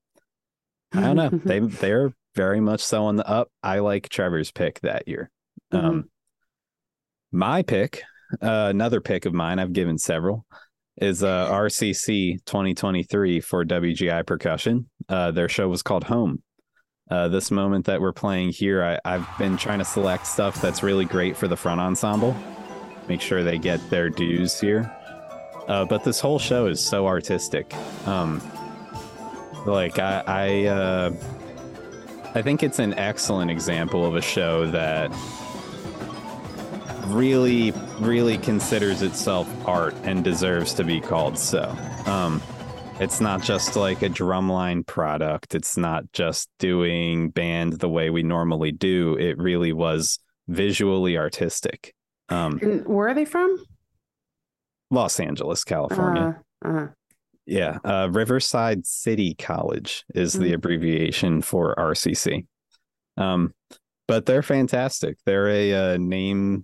[0.92, 1.30] I don't know.
[1.44, 5.30] They they're very much so on the up i like trevor's pick that year
[5.72, 5.84] Mhm.
[5.84, 6.10] um
[7.32, 8.02] my pick
[8.42, 10.44] uh, another pick of mine i've given several
[10.98, 16.42] is uh rcc 2023 for wgi percussion uh their show was called home
[17.08, 20.82] uh, this moment that we're playing here, I, I've been trying to select stuff that's
[20.82, 22.36] really great for the front ensemble.
[23.08, 24.92] Make sure they get their dues here.
[25.68, 27.72] Uh, but this whole show is so artistic.
[28.08, 28.42] Um,
[29.66, 31.10] like I, I, uh,
[32.36, 35.10] I think it's an excellent example of a show that
[37.06, 41.74] really, really considers itself art and deserves to be called so.
[42.04, 42.42] Um,
[43.00, 45.54] it's not just like a drumline product.
[45.54, 49.16] It's not just doing band the way we normally do.
[49.16, 51.94] It really was visually artistic.
[52.28, 53.64] Um, And where are they from?
[54.90, 56.38] Los Angeles, California.
[56.62, 56.86] Uh, uh,
[57.46, 57.78] Yeah.
[57.84, 60.54] Uh, Riverside City College is the Mm.
[60.54, 62.44] abbreviation for RCC.
[63.16, 63.54] Um,
[64.08, 65.16] but they're fantastic.
[65.24, 66.62] They're a uh, name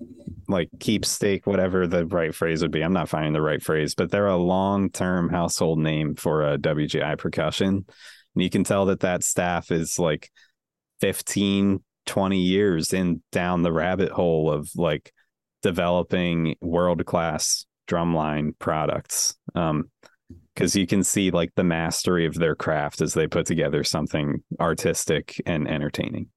[0.48, 2.82] like keepstake, whatever the right phrase would be.
[2.82, 6.58] I'm not finding the right phrase, but they're a long term household name for a
[6.58, 7.84] WGI percussion.
[8.34, 10.30] And you can tell that that staff is like
[11.00, 15.12] 15, 20 years in down the rabbit hole of like
[15.62, 19.36] developing world class drumline products.
[19.54, 19.90] Um,
[20.54, 24.42] because you can see like the mastery of their craft as they put together something
[24.60, 26.28] artistic and entertaining.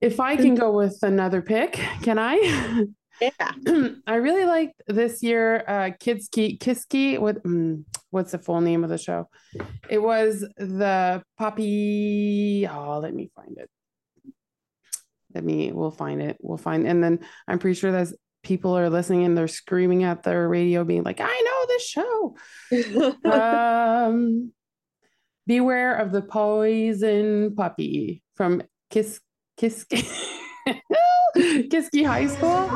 [0.00, 2.86] if I can go with another pick, can I?
[3.20, 3.30] yeah
[4.06, 8.90] I really liked this year uh Kidski Kiski what mm, what's the full name of
[8.90, 9.28] the show?
[9.88, 13.70] It was the Poppy oh let me find it.
[15.34, 16.36] Let me we'll find it.
[16.40, 18.08] We'll find and then I'm pretty sure that
[18.46, 22.36] people are listening and they're screaming at their radio being like, I know this show.
[23.30, 24.52] um
[25.48, 29.20] Beware of the Poison Puppy from Kiss
[29.60, 30.08] Kiski
[31.36, 32.68] Kiski High School.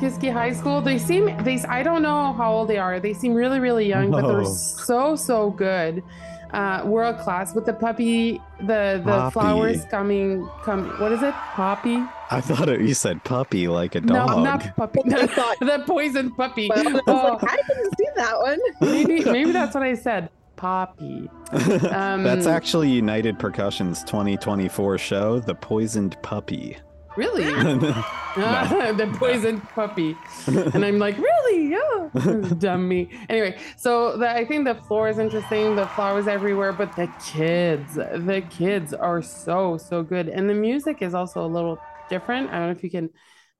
[0.00, 0.80] Kiski High School.
[0.80, 2.98] They seem they I don't know how old they are.
[3.00, 6.02] They seem really really young, but they're so so good.
[6.52, 9.32] Uh world class with the puppy the the Poppy.
[9.32, 11.34] flowers coming come what is it?
[11.54, 11.96] Poppy?
[12.30, 14.10] I thought it, you said puppy like a dog.
[14.10, 14.44] No, dog.
[14.44, 15.00] not puppy.
[15.12, 15.26] I
[15.60, 16.68] the poison puppy.
[16.68, 18.58] Well, I was Oh, like, I didn't see that one.
[18.80, 20.30] maybe maybe that's what I said.
[20.56, 21.28] Poppy.
[21.52, 26.78] That's Um, actually United Percussion's 2024 show, The Poisoned Puppy.
[27.16, 27.44] Really?
[28.36, 28.92] no.
[28.92, 30.16] the poisoned puppy.
[30.46, 31.70] And I'm like, really?
[31.70, 32.54] Yeah.
[32.58, 33.10] Dumb me.
[33.28, 35.76] Anyway, so the, I think the floor is interesting.
[35.76, 40.28] The flowers everywhere, but the kids, the kids are so, so good.
[40.28, 41.78] And the music is also a little
[42.10, 42.50] different.
[42.50, 43.10] I don't know if you can,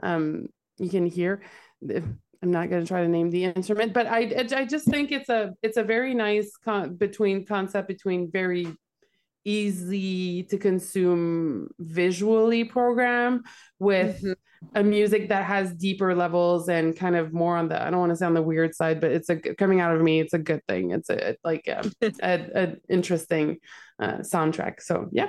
[0.02, 0.46] um,
[0.78, 1.42] you can hear.
[1.82, 5.30] I'm not going to try to name the instrument, but I, I just think it's
[5.30, 8.68] a, it's a very nice con- between concept between very
[9.46, 13.42] easy to consume visually program
[13.78, 14.34] with Mhm.
[14.74, 18.10] a music that has deeper levels and kind of more on the I don't want
[18.10, 20.20] to say on the weird side, but it's a coming out of me.
[20.20, 20.90] It's a good thing.
[20.90, 23.58] It's a like um, a, a interesting
[24.00, 24.80] uh, soundtrack.
[24.82, 25.28] So yeah,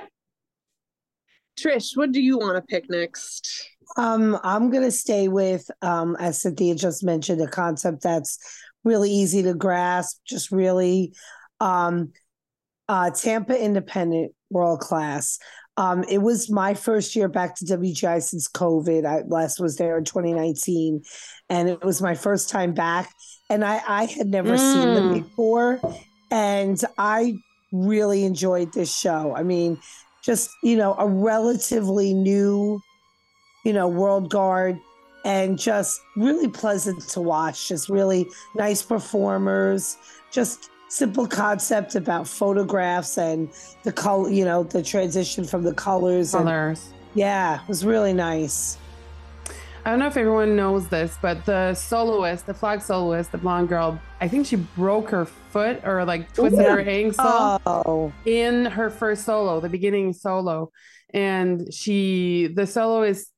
[1.58, 3.68] Trish, what do you want to pick next?
[3.96, 8.38] Um, I'm gonna stay with um, as Cynthia just mentioned, a concept that's
[8.84, 11.14] really easy to grasp, just really
[11.60, 12.12] um
[12.88, 15.38] uh Tampa Independent world class.
[15.76, 19.06] Um, it was my first year back to WGI since COVID.
[19.06, 21.02] I last was there in 2019,
[21.48, 23.12] and it was my first time back.
[23.48, 25.22] And I, I had never seen them Mm.
[25.22, 25.80] before,
[26.32, 27.34] and I
[27.70, 29.34] really enjoyed this show.
[29.36, 29.78] I mean,
[30.24, 32.80] just you know, a relatively new,
[33.64, 34.78] you know, World Guard,
[35.24, 37.68] and just really pleasant to watch.
[37.68, 38.26] Just really
[38.56, 39.96] nice performers.
[40.32, 43.50] Just simple concept about photographs and
[43.84, 46.34] the color, you know, the transition from the colors.
[46.34, 46.92] And, Colors.
[47.14, 48.78] yeah, it was really nice.
[49.84, 53.68] I don't know if everyone knows this, but the soloist, the flag soloist, the blonde
[53.68, 58.90] girl, I think she broke her foot or like twisted her ankle Oh, in her
[58.90, 60.72] first solo, the beginning solo.
[61.14, 63.28] And she, the solo is,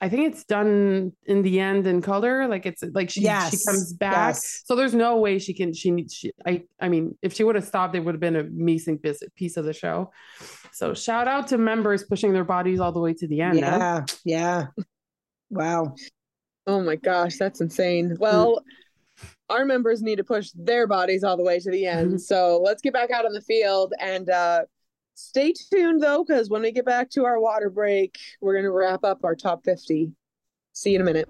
[0.00, 2.48] I think it's done in the end in color.
[2.48, 3.26] Like it's like she, she
[3.66, 4.34] comes back.
[4.34, 4.62] yes.
[4.64, 7.54] So there's no way she can, she needs, she, I, I mean, if she would
[7.54, 10.10] have stopped, it would have been a missing piece, piece of the show.
[10.72, 13.62] So shout out to members pushing their bodies all the way to the end.
[13.62, 14.02] huh?
[14.24, 14.84] yeah, yeah.
[15.50, 15.94] Wow.
[16.66, 18.16] Oh my gosh, that's insane.
[18.20, 18.62] Well,
[19.48, 22.20] our members need to push their bodies all the way to the end.
[22.20, 24.62] So let's get back out on the field and uh,
[25.18, 28.70] stay tuned though, because when we get back to our water break, we're going to
[28.70, 30.12] wrap up our top 50.
[30.72, 31.28] See you in a minute.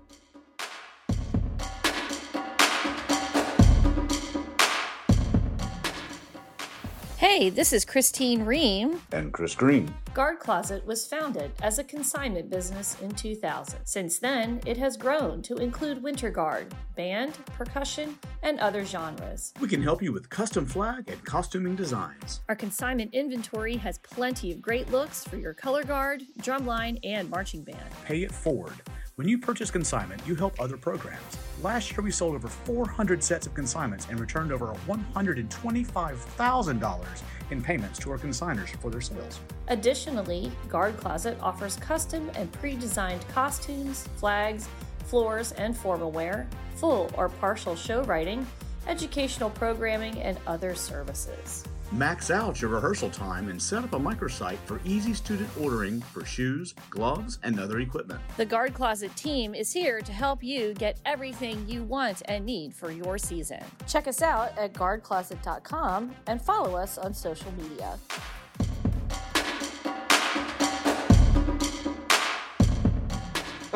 [7.38, 9.00] Hey, this is Christine Ream.
[9.12, 9.94] and Chris Green.
[10.12, 13.78] Guard Closet was founded as a consignment business in 2000.
[13.84, 19.54] Since then, it has grown to include winter guard, band, percussion, and other genres.
[19.60, 22.40] We can help you with custom flag and costuming designs.
[22.48, 27.62] Our consignment inventory has plenty of great looks for your color guard, drumline, and marching
[27.62, 27.78] band.
[28.04, 28.74] Pay it forward.
[29.18, 31.18] When you purchase consignment, you help other programs.
[31.60, 37.04] Last year, we sold over 400 sets of consignments and returned over $125,000
[37.50, 39.40] in payments to our consigners for their sales.
[39.66, 44.68] Additionally, Guard Closet offers custom and pre designed costumes, flags,
[45.06, 46.46] floors, and formal wear,
[46.76, 48.46] full or partial show writing,
[48.86, 51.64] educational programming, and other services.
[51.90, 56.24] Max out your rehearsal time and set up a microsite for easy student ordering for
[56.24, 58.20] shoes, gloves, and other equipment.
[58.36, 62.74] The Guard Closet team is here to help you get everything you want and need
[62.74, 63.62] for your season.
[63.86, 67.98] Check us out at guardcloset.com and follow us on social media.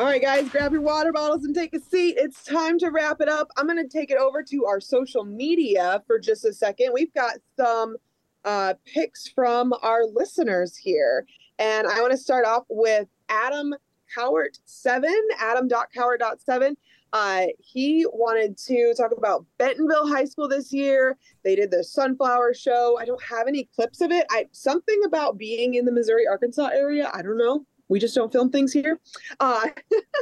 [0.03, 2.15] All right, guys, grab your water bottles and take a seat.
[2.17, 3.47] It's time to wrap it up.
[3.55, 6.91] I'm going to take it over to our social media for just a second.
[6.93, 7.95] We've got some
[8.43, 11.25] uh, picks from our listeners here.
[11.57, 13.73] And I want to start off with Adam
[14.13, 16.75] Cowart7, adam.cowart.7.
[17.13, 21.17] Uh, he wanted to talk about Bentonville High School this year.
[21.45, 22.97] They did the Sunflower Show.
[22.99, 24.27] I don't have any clips of it.
[24.31, 27.09] I something about being in the Missouri Arkansas area.
[27.13, 27.65] I don't know.
[27.89, 28.99] We just don't film things here.
[29.39, 29.69] Uh,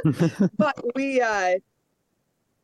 [0.56, 1.54] but we uh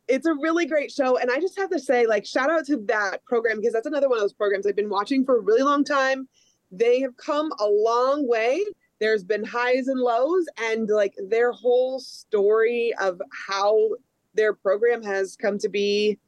[0.07, 1.17] it's a really great show.
[1.17, 4.09] And i just have to say like shout out to that program because that's another
[4.09, 6.27] one of those programs i've been watching for a really long time.
[6.71, 8.63] They have come a long way.
[8.99, 13.89] There's been highs and lows and like their whole story of how
[14.33, 16.19] their program has come to be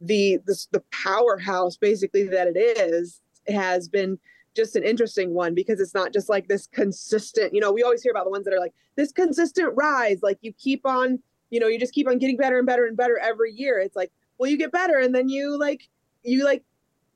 [0.00, 4.18] the the, the powerhouse basically that it is has been
[4.56, 8.02] just an interesting one because it's not just like this consistent you know we always
[8.02, 11.18] hear about the ones that are like this consistent rise like you keep on
[11.50, 13.78] you know you just keep on getting better and better and better every year.
[13.78, 15.88] It's like well you get better and then you like
[16.22, 16.64] you like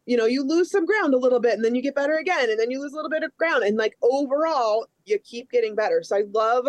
[0.07, 2.51] you know you lose some ground a little bit and then you get better again
[2.51, 3.64] and then you lose a little bit of ground.
[3.64, 6.03] And like overall you keep getting better.
[6.03, 6.66] So i love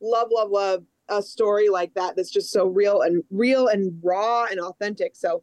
[0.00, 4.44] love love love a story like that that's just so real and real and raw
[4.44, 5.16] and authentic.
[5.16, 5.42] So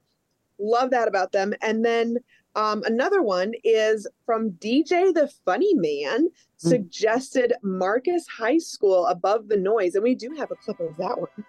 [0.59, 1.53] love that about them.
[1.61, 2.17] And then
[2.55, 9.57] um, another one is from DJ the Funny Man, suggested Marcus High School above the
[9.57, 9.95] noise.
[9.95, 11.45] And we do have a clip of that one.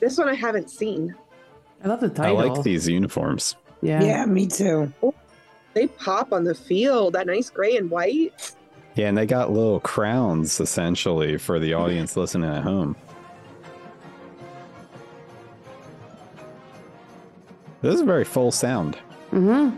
[0.00, 1.14] This one I haven't seen.
[1.82, 2.38] I love the title.
[2.38, 3.56] I like these uniforms.
[3.82, 4.02] Yeah.
[4.02, 4.92] Yeah, me too.
[5.74, 8.54] They pop on the field, that nice gray and white.
[8.94, 12.96] Yeah, and they got little crowns essentially for the audience listening at home.
[17.82, 18.98] This is a very full sound,
[19.30, 19.76] Mm-hmm.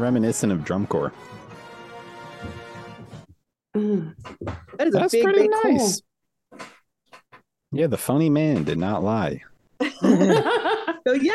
[0.00, 1.12] reminiscent of drum corps.
[3.76, 4.14] Mm.
[4.78, 6.00] That is a big, pretty big nice.
[7.72, 9.42] Yeah, the funny man did not lie.
[11.06, 11.32] So yeah,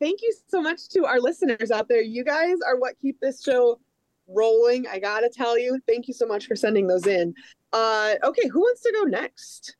[0.00, 2.00] thank you so much to our listeners out there.
[2.00, 3.78] You guys are what keep this show
[4.26, 4.86] rolling.
[4.90, 7.34] I gotta tell you, thank you so much for sending those in.
[7.74, 9.76] Uh, okay, who wants to go next?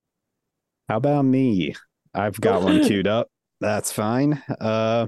[0.90, 1.74] How about me?
[2.12, 3.30] I've got one queued up.
[3.60, 4.42] That's fine.
[4.60, 5.06] Uh,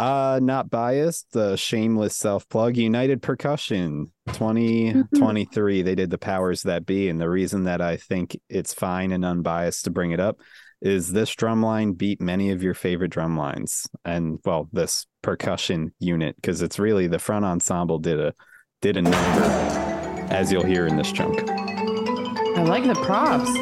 [0.00, 1.32] uh, not biased.
[1.32, 2.76] The shameless self plug.
[2.76, 5.82] United Percussion 2023.
[5.82, 9.24] they did the powers that be, and the reason that I think it's fine and
[9.24, 10.38] unbiased to bring it up
[10.80, 15.92] is this drum line beat many of your favorite drum lines, and well, this percussion
[15.98, 18.32] unit because it's really the front ensemble did a
[18.80, 19.44] did a number,
[20.30, 21.46] as you'll hear in this chunk.
[21.46, 23.54] I like the props.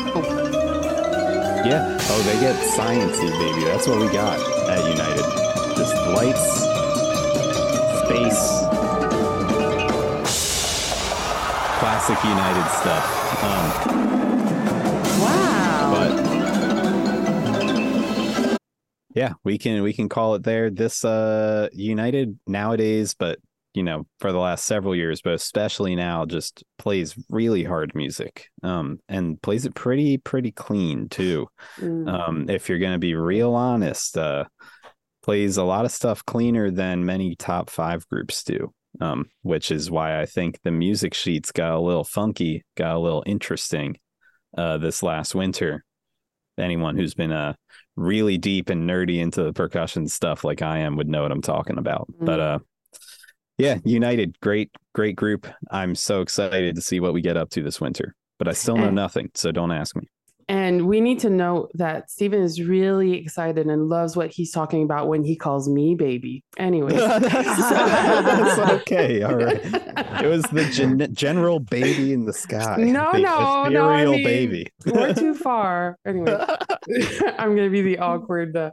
[1.66, 1.98] Yeah.
[2.00, 3.64] Oh, they get sciencey, baby.
[3.64, 4.38] That's what we got
[4.70, 5.47] at United.
[5.78, 6.44] Just lights,
[8.04, 8.42] space,
[11.78, 13.04] classic United stuff.
[13.44, 13.66] Um,
[15.20, 15.92] wow.
[15.94, 16.10] But
[19.14, 20.68] yeah, we can we can call it there.
[20.68, 23.38] This uh United nowadays, but
[23.74, 28.48] you know, for the last several years, but especially now, just plays really hard music.
[28.64, 31.46] Um, and plays it pretty, pretty clean too.
[31.78, 32.12] Mm.
[32.12, 34.46] Um, if you're gonna be real honest, uh
[35.28, 38.72] plays a lot of stuff cleaner than many top five groups do.
[38.98, 42.98] Um, which is why I think the music sheets got a little funky, got a
[42.98, 43.98] little interesting
[44.56, 45.84] uh this last winter.
[46.56, 47.52] Anyone who's been uh
[47.94, 51.42] really deep and nerdy into the percussion stuff like I am would know what I'm
[51.42, 52.08] talking about.
[52.18, 52.58] But uh
[53.58, 55.46] yeah, United, great, great group.
[55.70, 58.14] I'm so excited to see what we get up to this winter.
[58.38, 60.08] But I still know nothing, so don't ask me.
[60.48, 64.82] And we need to note that Stephen is really excited and loves what he's talking
[64.82, 66.42] about when he calls me baby.
[66.56, 66.92] Anyway.
[66.96, 69.22] That's okay.
[69.22, 69.60] All right.
[69.62, 72.76] It was the gen- general baby in the sky.
[72.78, 73.88] No, the no, no.
[73.90, 74.66] I mean, baby.
[74.86, 75.98] We're too far.
[76.06, 76.32] Anyway,
[77.38, 78.56] I'm gonna be the awkward.
[78.56, 78.70] Uh,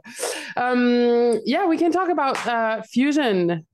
[0.56, 3.66] um, yeah, we can talk about uh, fusion,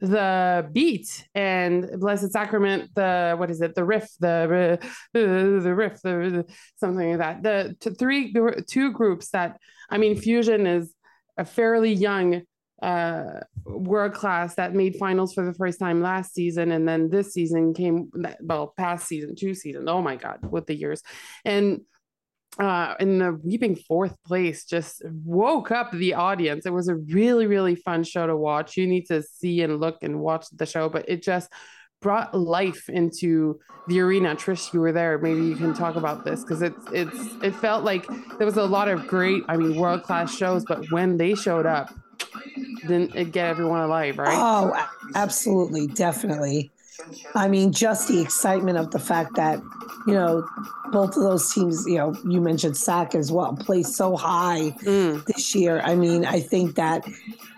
[0.00, 2.90] the beat, and Blessed Sacrament.
[2.94, 3.74] The what is it?
[3.74, 4.08] The riff.
[4.20, 6.00] The uh, the riff.
[6.02, 6.44] The
[6.76, 7.42] something like that.
[7.42, 8.34] The t- three
[8.66, 9.58] two groups that
[9.90, 10.92] I mean, fusion is
[11.36, 12.42] a fairly young
[12.82, 17.32] uh world class that made finals for the first time last season and then this
[17.32, 18.10] season came
[18.42, 21.00] well past season two seasons oh my god with the years
[21.44, 21.80] and
[22.58, 26.66] uh in the weeping fourth place just woke up the audience.
[26.66, 28.76] It was a really really fun show to watch.
[28.76, 31.50] You need to see and look and watch the show but it just
[32.00, 34.36] brought life into the arena.
[34.36, 35.18] Trish you were there.
[35.18, 38.06] Maybe you can talk about this because it's it's it felt like
[38.38, 41.66] there was a lot of great i mean world class shows but when they showed
[41.66, 41.92] up
[42.86, 44.36] didn't it get everyone alive right?
[44.36, 44.72] Oh,
[45.14, 46.70] absolutely, definitely.
[47.34, 49.60] I mean, just the excitement of the fact that,
[50.06, 50.46] you know,
[50.92, 55.24] both of those teams, you know, you mentioned SAC as well, play so high Mm,
[55.26, 55.80] this year.
[55.80, 57.04] I mean, I think that,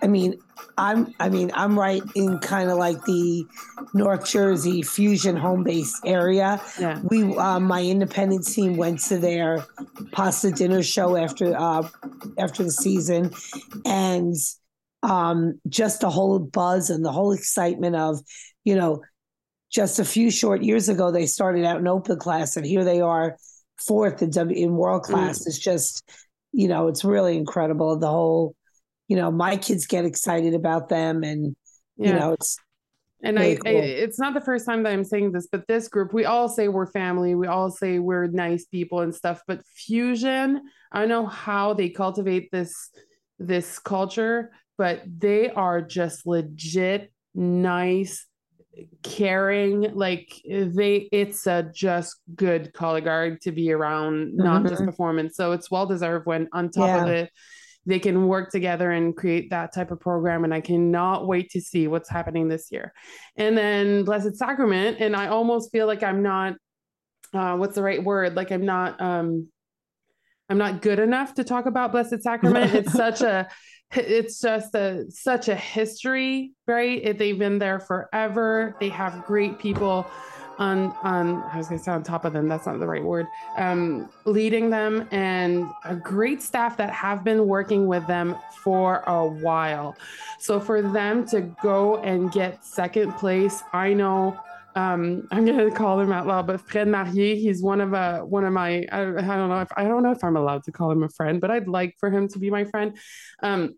[0.01, 0.39] I mean,
[0.77, 3.45] I'm, I mean, I'm right in kind of like the
[3.93, 6.61] North Jersey Fusion home base area.
[6.79, 9.65] yeah We, uh, my independent team went to their
[10.11, 11.87] pasta dinner show after, uh,
[12.37, 13.31] after the season,
[13.85, 14.35] and
[15.03, 18.19] um, just the whole buzz and the whole excitement of,
[18.63, 19.01] you know,
[19.77, 22.99] just a few short years ago they started out in open class, and here they
[22.99, 23.37] are,
[23.77, 25.11] fourth in, w, in world mm.
[25.11, 25.45] class.
[25.45, 26.01] It's just,
[26.51, 27.97] you know, it's really incredible.
[27.99, 28.55] The whole,
[29.07, 31.55] you know, my kids get excited about them, and
[31.95, 32.57] yeah you know, it's
[33.23, 33.73] And Really I, I,
[34.05, 36.67] it's not the first time that I'm saying this, but this group, we all say
[36.67, 37.35] we're family.
[37.35, 39.41] We all say we're nice people and stuff.
[39.47, 40.61] But fusion,
[40.91, 42.89] I don't know how they cultivate this
[43.39, 48.25] this culture, but they are just legit nice,
[49.03, 49.93] caring.
[49.95, 54.85] Like they, it's a just good color guard to be around, not just Mhm.
[54.85, 55.35] performance.
[55.35, 57.31] So it's well deserved when on top of it
[57.85, 61.61] they can work together and create that type of program and i cannot wait to
[61.61, 62.91] see what's happening this year
[63.37, 66.53] and then blessed sacrament and i almost feel like i'm not
[67.33, 69.47] uh, what's the right word like i'm not um
[70.49, 73.47] i'm not good enough to talk about blessed sacrament it's such a
[73.91, 79.57] it's just a such a history right it, they've been there forever they have great
[79.59, 80.05] people
[80.57, 83.27] on on i was to say on top of them that's not the right word
[83.57, 88.35] um, leading them and a great staff that have been working with them
[88.67, 89.95] for a while.
[90.39, 94.37] So for them to go and get second place, I know
[94.77, 98.45] um, I'm gonna call him out loud, but Fred Marier, he's one of a one
[98.45, 100.91] of my I, I don't know if I don't know if I'm allowed to call
[100.91, 102.95] him a friend, but I'd like for him to be my friend.
[103.41, 103.73] Um,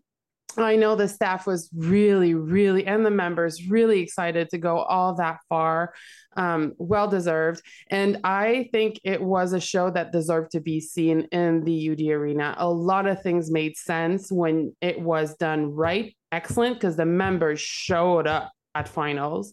[0.58, 5.14] I know the staff was really, really, and the members really excited to go all
[5.14, 5.94] that far.
[6.36, 7.62] Um, well deserved.
[7.88, 12.00] And I think it was a show that deserved to be seen in the UD
[12.00, 12.54] Arena.
[12.58, 16.14] A lot of things made sense when it was done right.
[16.30, 18.52] Excellent, because the members showed up.
[18.74, 19.52] at finals,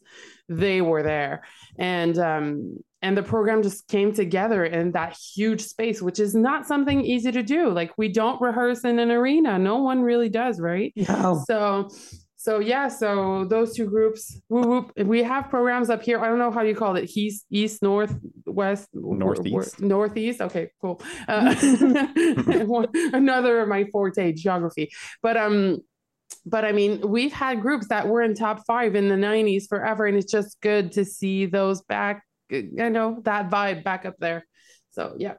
[0.49, 1.43] they were there.
[1.77, 6.65] And um and the program just came together in that huge space, which is not
[6.65, 7.69] something easy to do.
[7.69, 9.59] Like we don't rehearse in an arena.
[9.59, 10.93] No one really does, right?
[10.95, 11.43] No.
[11.47, 11.89] So
[12.47, 15.07] so yeah, so those two groups, whoop, whoop.
[15.07, 16.19] we have programs up here.
[16.19, 19.81] I don't know how you call it, east, east, north, west, Northeast.
[19.81, 20.39] northeast.
[20.39, 21.01] Okay, cool.
[21.27, 21.53] Uh,
[23.13, 24.89] another of my forte, geography.
[25.21, 25.79] But um,
[26.49, 30.05] but I mean, we've had groups that were in top five in the '90s forever,
[30.05, 32.23] and it's just good to see those back.
[32.49, 34.45] You know that vibe back up there.
[34.91, 35.33] So yeah.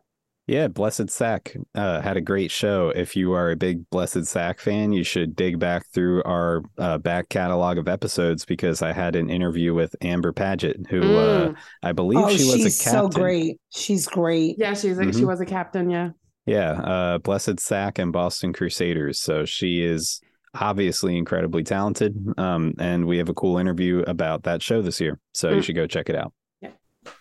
[0.47, 2.89] Yeah, Blessed Sack uh, had a great show.
[2.89, 6.97] If you are a big Blessed Sack fan, you should dig back through our uh,
[6.97, 11.57] back catalog of episodes because I had an interview with Amber Paget, who uh, Mm.
[11.83, 13.13] I believe oh, she was she's a captain.
[13.13, 13.61] so great.
[13.69, 14.57] She's great.
[14.59, 15.27] Yeah, she's like she Mhm.
[15.27, 15.91] was a captain.
[15.91, 16.11] Yeah.
[16.47, 19.21] Yeah, uh, Blessed Sack and Boston Crusaders.
[19.21, 20.23] So she is
[20.55, 22.17] obviously incredibly talented.
[22.39, 25.19] Um, and we have a cool interview about that show this year.
[25.35, 25.65] So you Mm.
[25.65, 26.33] should go check it out.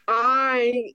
[0.07, 0.93] I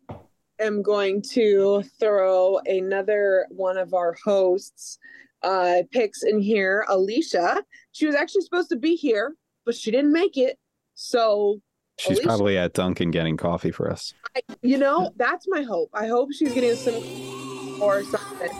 [0.58, 4.98] am going to throw another one of our hosts
[5.42, 7.64] uh picks in here, Alicia.
[7.90, 9.34] She was actually supposed to be here,
[9.66, 10.56] but she didn't make it.
[10.94, 11.60] So
[11.98, 14.14] She's Alicia- probably at Dunkin' getting coffee for us.
[14.36, 15.90] I, you know, that's my hope.
[15.92, 16.94] I hope she's getting some
[17.82, 18.50] or something.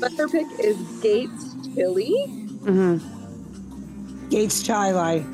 [0.00, 2.45] But her pick is Gates Chili.
[2.66, 2.98] Hmm
[4.28, 5.24] Gates Chili.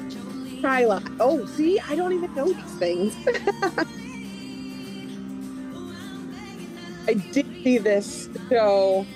[0.63, 1.03] Tryla.
[1.19, 3.17] Oh, see, I don't even know these things.
[7.09, 9.07] I did see this show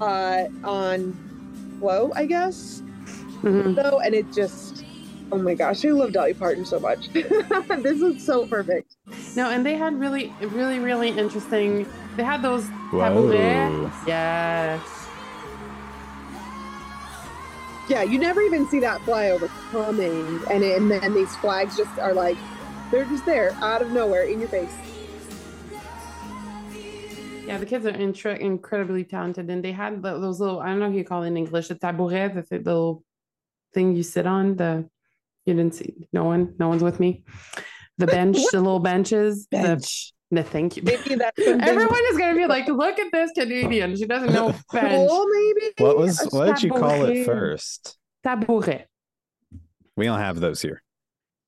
[0.00, 1.16] uh, on
[1.78, 2.82] Flow, I guess,
[3.42, 4.84] hmm though, and it just,
[5.30, 7.08] oh my gosh, I love Dolly Parton so much.
[7.14, 8.96] this is so perfect.
[9.36, 11.86] No, and they had really, really, really interesting.
[12.16, 13.00] They had those Whoa.
[13.00, 13.92] tabouret.
[14.06, 15.01] Yes.
[17.88, 22.14] Yeah, you never even see that flyover coming, and and then these flags just are
[22.14, 22.36] like,
[22.90, 24.72] they're just there out of nowhere in your face.
[27.44, 30.60] Yeah, the kids are intre- incredibly talented, and they had tho- those little.
[30.60, 33.04] I don't know if you call it in English a tabouret, the th- little
[33.74, 34.56] thing you sit on.
[34.56, 34.88] The
[35.44, 36.08] you didn't see.
[36.12, 36.54] No one.
[36.58, 37.24] No one's with me.
[37.98, 39.48] The bench, the little benches.
[39.50, 40.14] The, Bench.
[40.36, 40.82] The thank you.
[40.82, 43.96] Maybe that's Everyone is gonna be like, look at this Canadian.
[43.96, 45.08] She doesn't know French.
[45.08, 45.72] cool, maybe.
[45.78, 47.98] What was A what did you call it first?
[48.24, 48.86] Tabouret.
[49.96, 50.82] We don't have those here.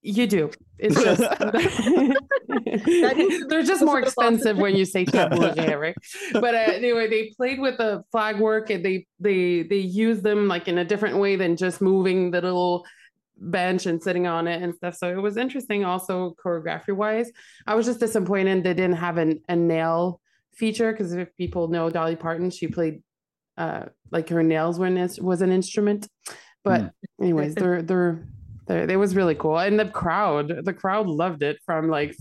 [0.03, 0.51] You do.
[0.79, 1.23] It's just
[3.49, 5.95] they're just more expensive when you say tabouret, right?
[6.35, 10.47] But uh, anyway, they played with the flag work and they they they used them
[10.47, 12.85] like in a different way than just moving the little
[13.37, 14.95] bench and sitting on it and stuff.
[14.97, 17.31] So it was interesting also choreography wise.
[17.67, 20.21] I was just disappointed they didn't have an, a nail
[20.55, 23.03] feature because if people know Dolly Parton, she played
[23.57, 26.09] uh like her nails were an, was an instrument.
[26.63, 28.27] But anyways, they're they're
[28.67, 29.59] they're it was really cool.
[29.59, 32.17] And the crowd, the crowd loved it from like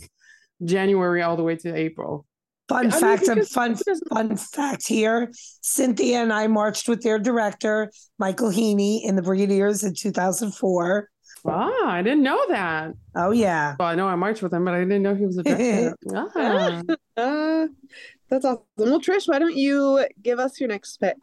[0.64, 2.26] January all the way to April.
[2.70, 5.32] Fun I mean, fact, a because- fun because- fun fact here.
[5.61, 11.09] Cynthia and I marched with their director, Michael Heaney, in the Brigadiers in 2004.
[11.45, 12.93] Ah, I didn't know that.
[13.16, 13.76] Oh yeah.
[13.78, 15.95] Well, I know I marched with him, but I didn't know he was a director.
[16.16, 16.82] ah.
[17.18, 17.68] Uh,
[18.30, 18.64] that's awesome.
[18.78, 21.18] Well, Trish, why don't you give us your next pick?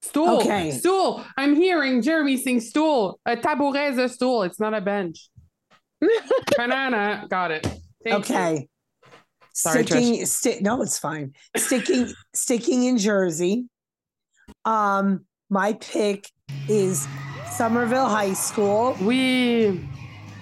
[0.00, 0.40] Stool.
[0.40, 0.70] Okay.
[0.70, 1.22] Stool.
[1.36, 3.20] I'm hearing Jeremy sing stool.
[3.26, 4.42] A tabouret is a stool.
[4.44, 5.28] It's not a bench.
[6.56, 7.26] Banana.
[7.28, 7.66] Got it.
[8.04, 8.68] Thank you.
[9.58, 11.34] Sorry, sticking sti- no, it's fine.
[11.56, 13.64] Sticking sticking in Jersey.
[14.64, 16.30] Um, my pick
[16.68, 17.08] is
[17.50, 18.96] Somerville High School.
[19.02, 19.84] We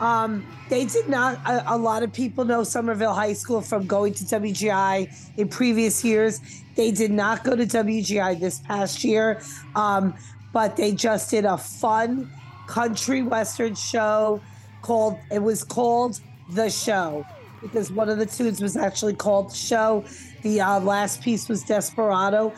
[0.01, 1.39] Um, they did not.
[1.47, 5.09] A, a lot of people know Somerville High School from going to WGI
[5.39, 6.39] in previous years.
[6.74, 9.40] They did not go to WGI this past year,
[9.74, 10.12] um,
[10.53, 12.31] but they just did a fun
[12.66, 14.43] country western show
[14.82, 15.19] called.
[15.32, 16.20] It was called
[16.51, 17.24] The Show
[17.61, 20.05] because one of the tunes was actually called The Show.
[20.43, 22.53] The uh, last piece was Desperado.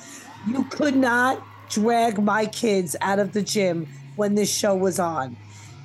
[0.46, 5.36] You could not drag my kids out of the gym when this show was on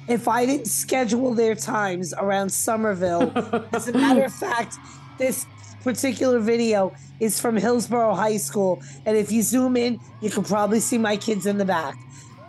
[0.07, 3.31] if I didn't schedule their times around Somerville.
[3.73, 4.77] As a matter of fact,
[5.17, 5.45] this
[5.83, 10.79] particular video is from Hillsborough High School, and if you zoom in, you can probably
[10.79, 11.95] see my kids in the back.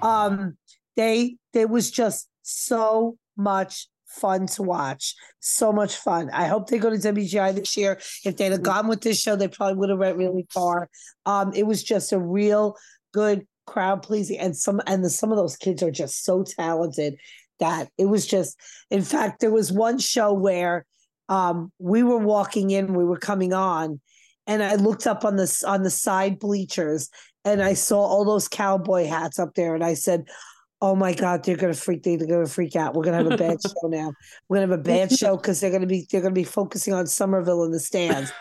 [0.03, 0.57] Um,
[0.97, 6.31] they there was just so much fun to watch, so much fun.
[6.33, 7.99] I hope they go to WGI this year.
[8.25, 10.89] If they'd have gone with this show, they probably would have went really far.
[11.27, 12.77] Um, it was just a real
[13.13, 17.17] good crowd pleasing, and some and the, some of those kids are just so talented
[17.61, 18.59] that it was just
[18.91, 20.85] in fact there was one show where
[21.29, 24.01] um we were walking in we were coming on
[24.47, 27.09] and i looked up on the on the side bleachers
[27.45, 30.25] and i saw all those cowboy hats up there and i said
[30.81, 32.03] oh my god, they're gonna freak.
[32.03, 32.95] They're gonna freak out.
[32.95, 34.13] We're gonna have a bad show now.
[34.49, 37.07] We're gonna have a bad show because they're gonna be they're gonna be focusing on
[37.07, 38.33] Somerville in the stands.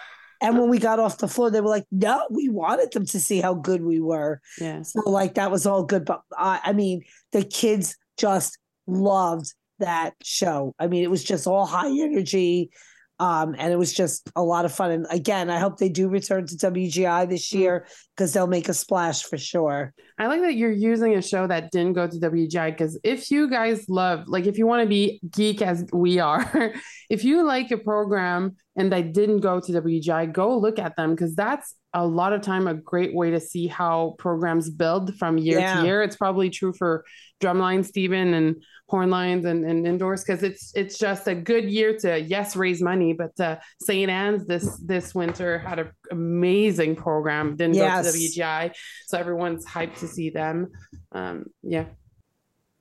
[0.41, 3.19] And when we got off the floor, they were like, "No, we wanted them to
[3.19, 4.81] see how good we were." Yeah.
[4.81, 8.57] So like that was all good, but I, I mean, the kids just
[8.87, 10.75] loved that show.
[10.79, 12.71] I mean, it was just all high energy.
[13.19, 14.91] Um, and it was just a lot of fun.
[14.91, 17.85] And again, I hope they do return to WGI this year
[18.15, 19.93] because they'll make a splash for sure.
[20.17, 23.49] I like that you're using a show that didn't go to WGI because if you
[23.49, 26.73] guys love, like, if you want to be geek as we are,
[27.09, 31.11] if you like a program and that didn't go to WGI, go look at them
[31.11, 35.37] because that's a lot of time a great way to see how programs build from
[35.37, 35.79] year Yeah.
[35.81, 36.01] to year.
[36.01, 37.05] It's probably true for
[37.43, 38.55] drumline, Stephen, and
[38.89, 42.81] horn lines and, and indoors because it's it's just a good year to yes raise
[42.81, 44.09] money, but uh, St.
[44.09, 47.55] Anne's this this winter had an amazing program.
[47.55, 48.05] Didn't Yes.
[48.05, 48.75] go to WGI,
[49.07, 50.69] so everyone's hyped to see them.
[51.11, 51.85] Um, yeah.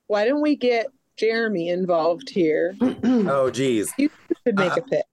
[0.07, 0.87] Why don't we get
[1.17, 2.75] Jeremy involved here?
[3.03, 3.91] Oh, geez.
[3.97, 4.09] You
[4.45, 5.05] should make Uh, a pick.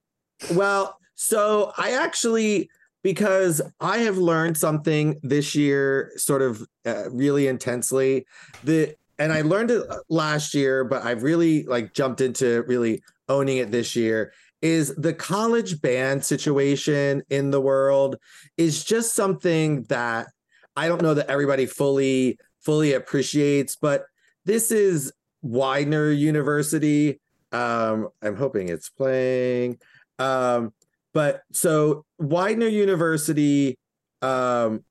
[0.54, 2.70] Well, so I actually
[3.02, 8.26] because I have learned something this year, sort of uh, really intensely.
[8.64, 13.58] The and I learned it last year, but I've really like jumped into really owning
[13.58, 14.32] it this year.
[14.62, 18.16] Is the college band situation in the world
[18.56, 20.28] is just something that
[20.74, 24.04] I don't know that everybody fully fully appreciates, but
[24.46, 27.20] this is Widener University.
[27.52, 29.78] Um, I'm hoping it's playing.
[30.18, 30.72] Um,
[31.12, 33.78] but so Widener University
[34.22, 34.84] um,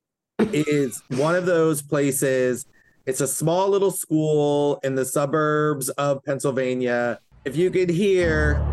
[0.53, 2.65] is one of those places.
[3.09, 7.19] It's a small little school in the suburbs of Pennsylvania.
[7.43, 8.63] If you could hear,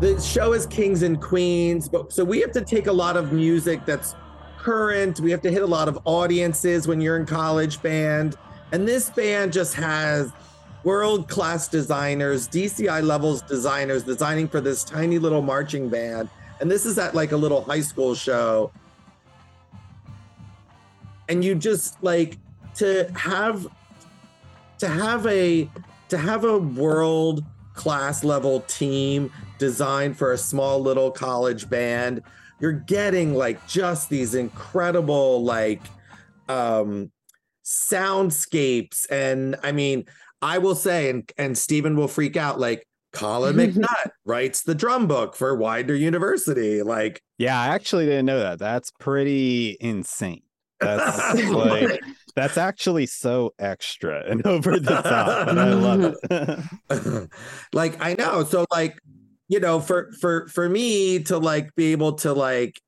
[0.00, 3.32] the show is Kings and Queens, but so we have to take a lot of
[3.32, 4.14] music that's
[4.58, 5.18] current.
[5.18, 8.36] We have to hit a lot of audiences when you're in college band.
[8.70, 10.32] And this band just has
[10.84, 16.28] world class designers, DCI levels designers designing for this tiny little marching band.
[16.60, 18.70] And this is at like a little high school show.
[21.30, 22.38] And you just like
[22.74, 23.66] to have
[24.78, 25.70] to have a
[26.08, 27.44] to have a world
[27.74, 32.22] class level team designed for a small little college band
[32.58, 35.82] you're getting like just these incredible like
[36.48, 37.10] um
[37.64, 40.04] soundscapes and i mean
[40.42, 45.06] i will say and and stephen will freak out like colin mcnutt writes the drum
[45.06, 48.58] book for widener university like Yeah, I actually didn't know that.
[48.58, 50.42] That's pretty insane.
[50.80, 52.00] That's like
[52.34, 57.30] that's actually so extra and over the top, and I love it.
[57.72, 58.98] like i know so like
[59.48, 62.80] you know for for for me to like be able to like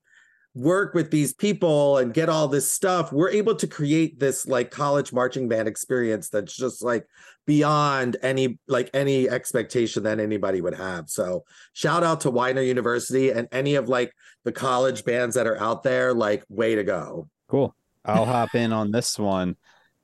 [0.54, 4.70] work with these people and get all this stuff we're able to create this like
[4.70, 7.06] college marching band experience that's just like
[7.46, 11.42] beyond any like any expectation that anybody would have so
[11.72, 14.12] shout out to Widener University and any of like
[14.44, 17.76] the college bands that are out there like way to go Cool.
[18.04, 19.56] I'll hop in on this one.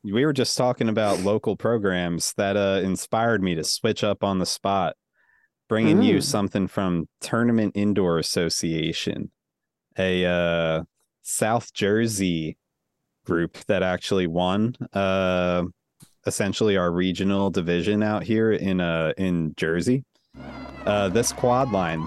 [0.04, 4.38] We were just talking about local programs that uh, inspired me to switch up on
[4.38, 4.94] the spot,
[5.68, 6.22] bringing you Mm.
[6.22, 9.30] something from Tournament Indoor Association,
[9.98, 10.82] a uh,
[11.22, 12.56] South Jersey
[13.26, 15.64] group that actually won uh,
[16.26, 20.04] essentially our regional division out here in uh, in Jersey.
[20.86, 22.06] Uh, this quad line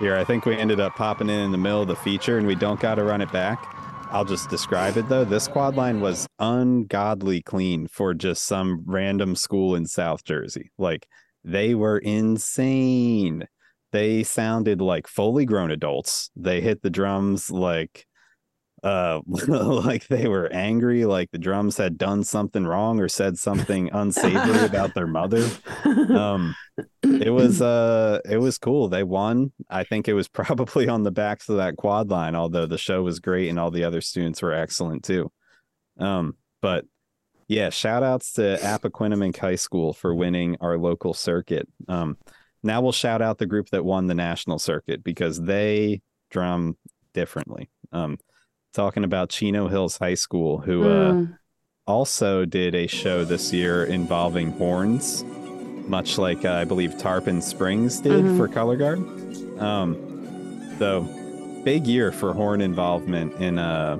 [0.00, 2.46] Here, I think we ended up popping in in the middle of the feature and
[2.46, 3.62] we don't got to run it back.
[4.10, 5.26] I'll just describe it though.
[5.26, 10.70] This quad line was ungodly clean for just some random school in South Jersey.
[10.78, 11.06] Like
[11.44, 13.46] they were insane.
[13.92, 16.30] They sounded like fully grown adults.
[16.34, 18.06] They hit the drums like
[18.82, 23.90] uh like they were angry like the drums had done something wrong or said something
[23.92, 25.46] unsavory about their mother.
[25.84, 26.54] Um
[27.02, 28.88] it was uh it was cool.
[28.88, 29.52] They won.
[29.68, 33.02] I think it was probably on the backs of that quad line although the show
[33.02, 35.30] was great and all the other students were excellent too.
[35.98, 36.84] Um but
[37.48, 41.68] yeah shout outs to appoquinimink high school for winning our local circuit.
[41.88, 42.16] Um
[42.62, 46.00] now we'll shout out the group that won the national circuit because they
[46.30, 46.78] drum
[47.12, 47.68] differently.
[47.92, 48.18] Um
[48.72, 51.38] talking about chino hills high school who uh Mm.
[51.86, 55.24] also did a show this year involving horns,
[55.88, 58.36] much like uh, I believe Tarpon Springs did Mhm.
[58.36, 59.00] for Color Guard.
[59.60, 59.96] Um,
[60.78, 61.02] so
[61.64, 63.98] big year for horn involvement in a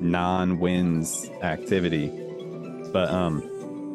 [0.00, 2.10] non-winds activity,
[2.92, 3.40] but um,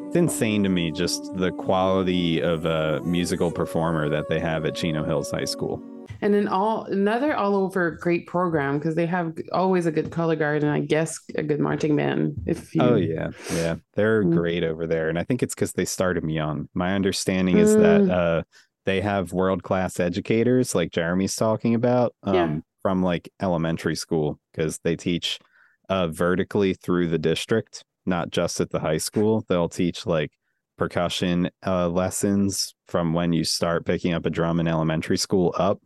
[0.08, 4.74] it's insane to me just the quality of a musical performer that they have at
[4.74, 5.82] Chino Hills High School.
[6.22, 10.36] And then all another all over great program because they have always a good color
[10.36, 12.36] guard and I guess a good marching band.
[12.46, 14.34] If you Oh yeah, yeah, they're Mm.
[14.36, 16.70] great over there, and I think it's because they started them young.
[16.74, 18.10] My understanding is that Mm.
[18.12, 18.44] uh,
[18.86, 22.58] they have world class educators, like Jeremy's talking about, um, Yeah.
[22.82, 25.40] from like elementary school, because they teach
[25.90, 29.46] uh, vertically through the district, not just at the high school.
[29.48, 30.32] They'll teach like
[30.78, 35.80] percussion uh, lessons from when you start picking up a drum in elementary school up.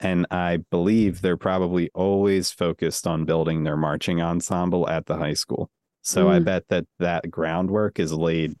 [0.00, 5.34] And I believe they're probably always focused on building their marching ensemble at the high
[5.34, 5.70] school.
[6.02, 6.44] So I Mm.
[6.46, 8.56] bet that that groundwork is laid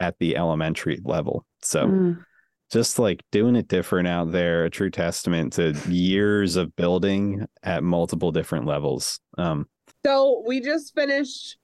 [0.00, 1.44] at the elementary level.
[1.60, 2.24] So Mm.
[2.70, 7.82] just like doing it different out there, a true testament to years of building at
[7.84, 9.20] multiple different levels.
[9.36, 9.68] Um,
[10.04, 11.58] So we just finished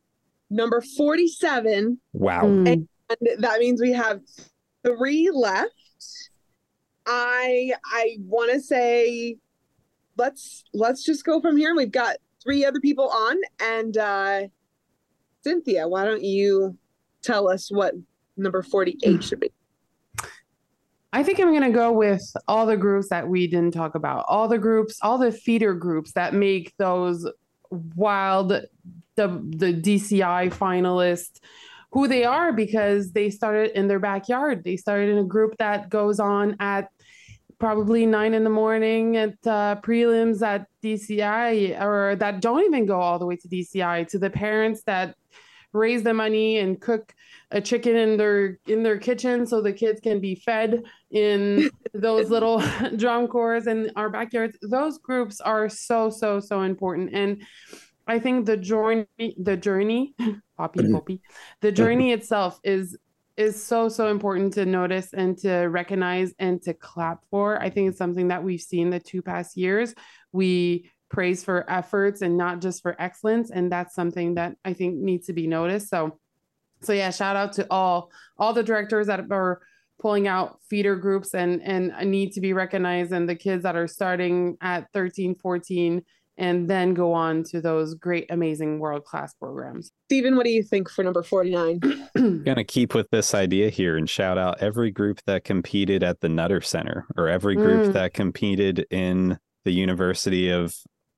[0.51, 2.43] number 47, wow.
[2.43, 2.67] Mm.
[3.09, 4.21] and that means we have
[4.85, 5.73] three left.
[7.07, 9.37] I I want to say
[10.17, 11.75] let's let's just go from here.
[11.75, 14.43] We've got three other people on and uh
[15.43, 16.77] Cynthia, why don't you
[17.23, 17.95] tell us what
[18.37, 19.53] number 48 should be?
[21.13, 24.25] I think I'm gonna go with all the groups that we didn't talk about.
[24.27, 27.31] All the groups, all the feeder groups that make those
[27.71, 28.67] wild the
[29.17, 31.39] the DCI finalists
[31.93, 34.65] who they are because they started in their backyard.
[34.65, 36.91] They started in a group that goes on at
[37.59, 43.01] probably nine in the morning at uh, prelims at DCI or that don't even go
[43.01, 45.17] all the way to DCI to the parents that
[45.73, 47.15] raise the money and cook
[47.51, 52.31] a chicken in their in their kitchen so the kids can be fed in those
[52.31, 52.63] little
[52.97, 54.57] drum corps in our backyards.
[54.63, 57.11] Those groups are so so so important.
[57.13, 57.43] And
[58.07, 59.07] i think the journey
[59.39, 60.15] the journey
[60.59, 61.23] poppy poppy
[61.63, 62.99] the journey itself is
[63.37, 67.61] is so so important to notice and to recognize and to clap for.
[67.61, 69.95] I think it's something that we've seen the two past years.
[70.33, 74.97] We praise for efforts and not just for excellence and that's something that i think
[74.97, 75.89] needs to be noticed.
[75.89, 76.19] So
[76.81, 79.63] so yeah shout out to all all the directors that are
[80.01, 83.89] pulling out feeder groups and and need to be recognized and the kids that are
[83.89, 86.03] starting at 13 14
[86.37, 90.63] and then go on to those great amazing world class programs Stephen, what do you
[90.63, 91.81] think for number 49?
[92.45, 96.29] gonna keep with this idea here and shout out every group that competed at the
[96.29, 97.93] Nutter Center or every group Mm.
[97.95, 100.75] that competed in the University of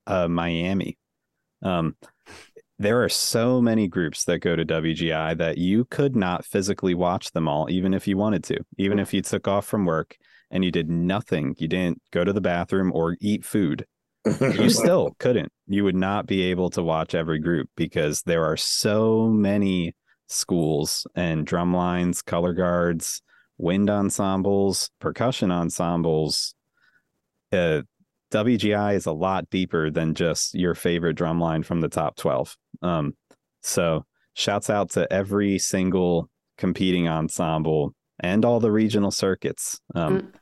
[0.07, 0.97] uh, Miami.
[1.63, 1.97] Um,
[2.79, 7.33] there are so many groups that go to WGI that you could not physically watch
[7.33, 8.59] them all, even if you wanted to.
[8.79, 10.17] Even if you took off from work
[10.51, 13.87] and you did nothing, you didn't go to the bathroom or eat food,
[14.41, 15.51] you still couldn't.
[15.67, 19.95] You would not be able to watch every group because there are so many
[20.29, 23.23] schools and drum lines, color guards,
[23.59, 26.55] wind ensembles, percussion ensembles.
[27.53, 27.83] Uh,
[28.33, 32.57] WGI is a lot deeper than just your favorite drum line from the top 12.
[32.83, 33.15] Um,
[33.63, 34.05] so
[34.35, 36.29] shouts out to every single
[36.59, 39.81] competing ensemble and all the regional circuits.
[39.95, 40.33] Um, Mm.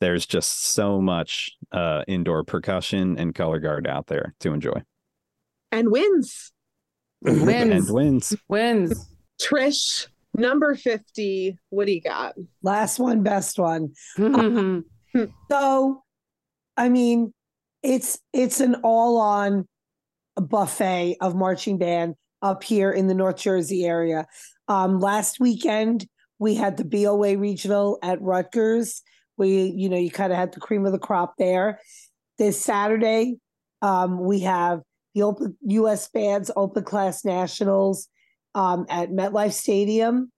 [0.00, 4.82] There's just so much uh, indoor percussion and color guard out there to enjoy.
[5.72, 6.52] And winds.
[7.22, 8.36] winds And winds.
[8.48, 9.08] winds
[9.40, 12.34] Trish, number 50, what do you got?
[12.62, 13.92] Last one, best one.
[15.50, 16.02] So,
[16.76, 17.32] I mean,
[17.82, 19.66] it's it's an all-on
[20.36, 24.26] buffet of marching band up here in the North Jersey area.
[24.68, 26.06] Um, last weekend
[26.38, 29.02] we had the BOA regional at Rutgers.
[29.38, 31.80] We, you know, you kind of had the cream of the crop there.
[32.38, 33.36] This Saturday,
[33.82, 34.82] um, we have
[35.14, 36.08] the open U.S.
[36.08, 38.08] bands open class nationals
[38.54, 40.30] um, at MetLife Stadium.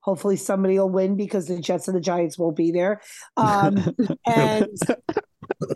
[0.00, 3.00] Hopefully, somebody will win because the Jets and the Giants won't be there.
[3.36, 3.76] Um,
[4.26, 4.68] and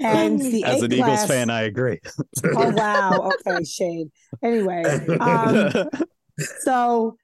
[0.01, 2.01] and the As A an Eagles fan, I agree.
[2.44, 3.32] Oh wow.
[3.47, 4.10] Okay, Shane.
[4.43, 4.82] Anyway,
[5.20, 5.70] um,
[6.60, 7.16] so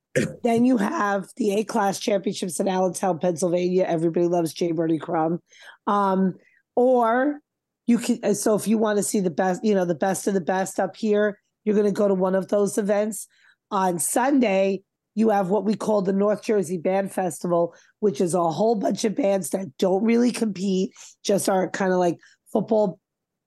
[0.43, 3.85] then you have the A class championships in Allentown, Pennsylvania.
[3.85, 4.73] Everybody loves J.
[4.73, 5.41] Birney Crum.
[5.87, 6.35] Um,
[6.77, 7.41] or
[7.87, 10.27] you can uh, so if you want to see the best, you know, the best
[10.27, 13.27] of the best up here, you're gonna go to one of those events.
[13.71, 14.83] On Sunday,
[15.15, 19.05] you have what we call the North Jersey Band Festival, which is a whole bunch
[19.05, 20.93] of bands that don't really compete,
[21.25, 22.19] just are kind of like
[22.53, 23.01] football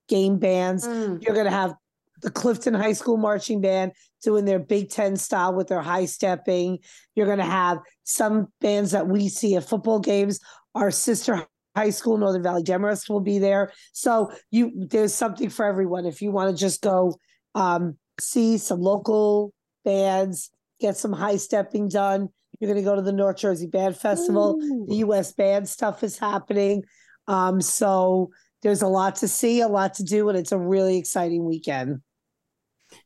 [0.10, 0.85] game bands.
[0.85, 1.23] Mm.
[1.23, 1.73] You're going to have
[2.22, 3.91] the Clifton High School Marching Band
[4.23, 6.80] doing their Big Ten style with their high stepping.
[7.15, 10.39] You're going to have some bands that we see at football games.
[10.76, 11.45] Our sister
[11.76, 13.72] high school, Northern Valley Demarest, will be there.
[13.93, 16.06] So you there's something for everyone.
[16.06, 17.15] If you want to just go
[17.56, 19.53] um, see some local
[19.84, 22.30] bands, get some high stepping done.
[22.60, 24.57] You're going to go to the North Jersey Band Festival.
[24.88, 25.31] The U.S.
[25.31, 26.84] band stuff is happening.
[27.27, 28.30] Um, so
[28.61, 32.02] there's a lot to see, a lot to do, and it's a really exciting weekend.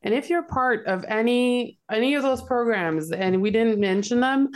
[0.02, 4.50] And if you're part of any any of those programs and we didn't mention them,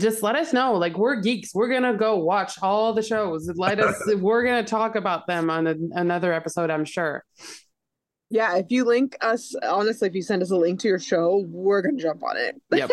[0.00, 0.74] just let us know.
[0.74, 1.54] Like we're geeks.
[1.54, 3.50] We're gonna go watch all the shows.
[3.54, 7.24] Let us we're gonna talk about them on a, another episode, I'm sure.
[8.30, 11.44] Yeah, if you link us, honestly, if you send us a link to your show,
[11.46, 12.60] we're gonna jump on it.
[12.72, 12.90] Yep.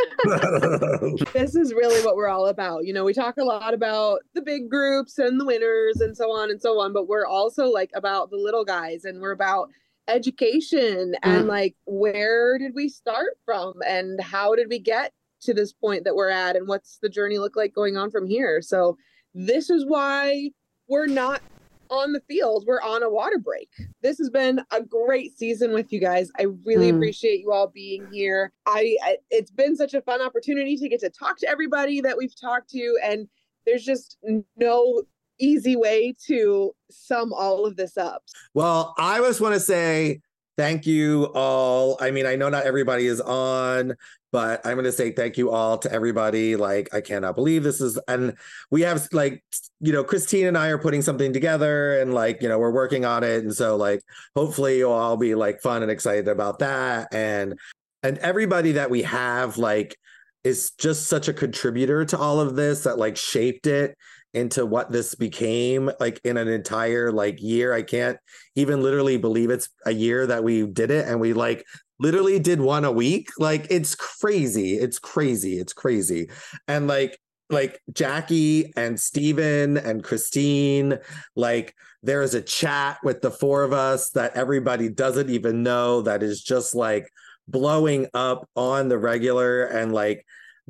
[1.34, 2.86] this is really what we're all about.
[2.86, 6.32] You know, we talk a lot about the big groups and the winners and so
[6.32, 9.70] on and so on, but we're also like about the little guys and we're about
[10.07, 11.48] education and Mm.
[11.48, 16.15] like where did we start from and how did we get to this point that
[16.15, 18.61] we're at and what's the journey look like going on from here.
[18.61, 18.98] So
[19.34, 20.52] this is why
[20.88, 21.41] we're not
[21.90, 22.64] on the field.
[22.68, 23.69] We're on a water break.
[24.02, 26.32] This has been a great season with you guys.
[26.40, 26.95] I really Mm.
[26.95, 28.52] appreciate you all being here.
[28.65, 32.18] I, I it's been such a fun opportunity to get to talk to everybody that
[32.18, 33.28] we've talked to and
[33.65, 34.18] there's just
[34.56, 35.03] no
[35.42, 38.24] easy way to sum all of this up.
[38.54, 40.22] Well, I just want to say
[40.58, 41.98] thank you all.
[42.00, 43.96] I mean, I know not everybody is on,
[44.32, 46.56] but I'm going to say thank you all to everybody.
[46.56, 48.36] Like, I cannot believe this is, and
[48.70, 49.44] we have like,
[49.80, 53.06] you know, Christine and I are putting something together and like, you know, we're working
[53.06, 53.44] on it.
[53.44, 54.02] And so, like,
[54.36, 57.14] hopefully you'll all be like fun and excited about that.
[57.14, 57.60] And,
[58.04, 59.98] and everybody that we have, like,
[60.44, 63.96] is just such a contributor to all of this that like shaped it
[64.34, 67.74] into what this became like in an entire like year.
[67.74, 68.18] I can't
[68.56, 71.66] even literally believe it's a year that we did it and we like
[71.99, 73.30] literally did one a week.
[73.38, 74.76] Like it's crazy.
[74.76, 75.60] It's crazy.
[75.60, 76.30] It's crazy.
[76.68, 80.98] And like like Jackie and Stephen and Christine,
[81.36, 86.02] like there is a chat with the four of us that everybody doesn't even know
[86.02, 87.12] that is just like
[87.48, 90.26] blowing up on the regular and like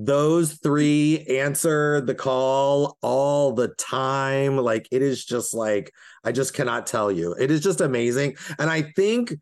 [0.06, 4.58] those three answer the call all the time.
[4.58, 5.92] Like it is just like
[6.24, 7.34] i just cannot tell you.
[7.40, 8.36] It is just amazing.
[8.60, 9.34] And i think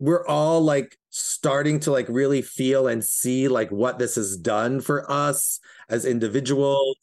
[0.00, 4.80] we're all like starting to like really feel and see like what this has done
[4.80, 5.58] for us
[5.88, 6.96] as individuals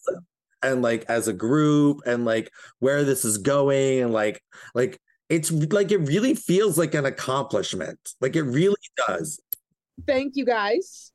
[0.63, 2.49] and like as a group and like
[2.79, 4.41] where this is going and like
[4.73, 7.99] like it's like it really feels like an accomplishment.
[8.21, 8.75] Like it really
[9.07, 9.39] does.
[10.07, 11.11] Thank you guys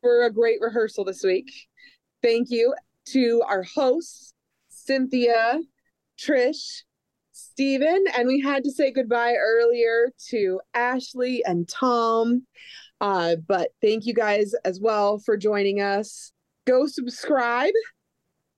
[0.00, 1.50] for a great rehearsal this week.
[2.22, 2.74] Thank you
[3.12, 4.34] to our hosts,
[4.68, 5.60] Cynthia,
[6.18, 6.82] Trish,
[7.32, 12.46] Stephen, and we had to say goodbye earlier to Ashlee and Thom.
[13.00, 16.32] Uh, but thank you guys as well for joining us.
[16.66, 17.72] Go subscribe,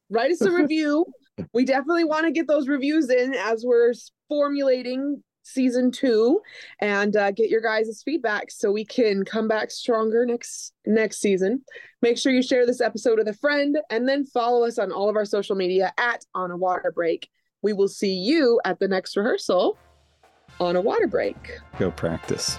[0.08, 1.06] write us a review.
[1.52, 3.94] We definitely want to get those reviews in as we're
[4.28, 5.22] formulating
[5.52, 6.40] season two
[6.80, 11.62] and uh, get your guys' feedback so we can come back stronger next next season.
[12.02, 15.08] Make sure you share this episode with a friend and then follow us on all
[15.08, 17.28] of our social media at on a water break.
[17.62, 19.76] We will see you at the next rehearsal
[20.58, 21.58] on a water break.
[21.78, 22.56] Go practice.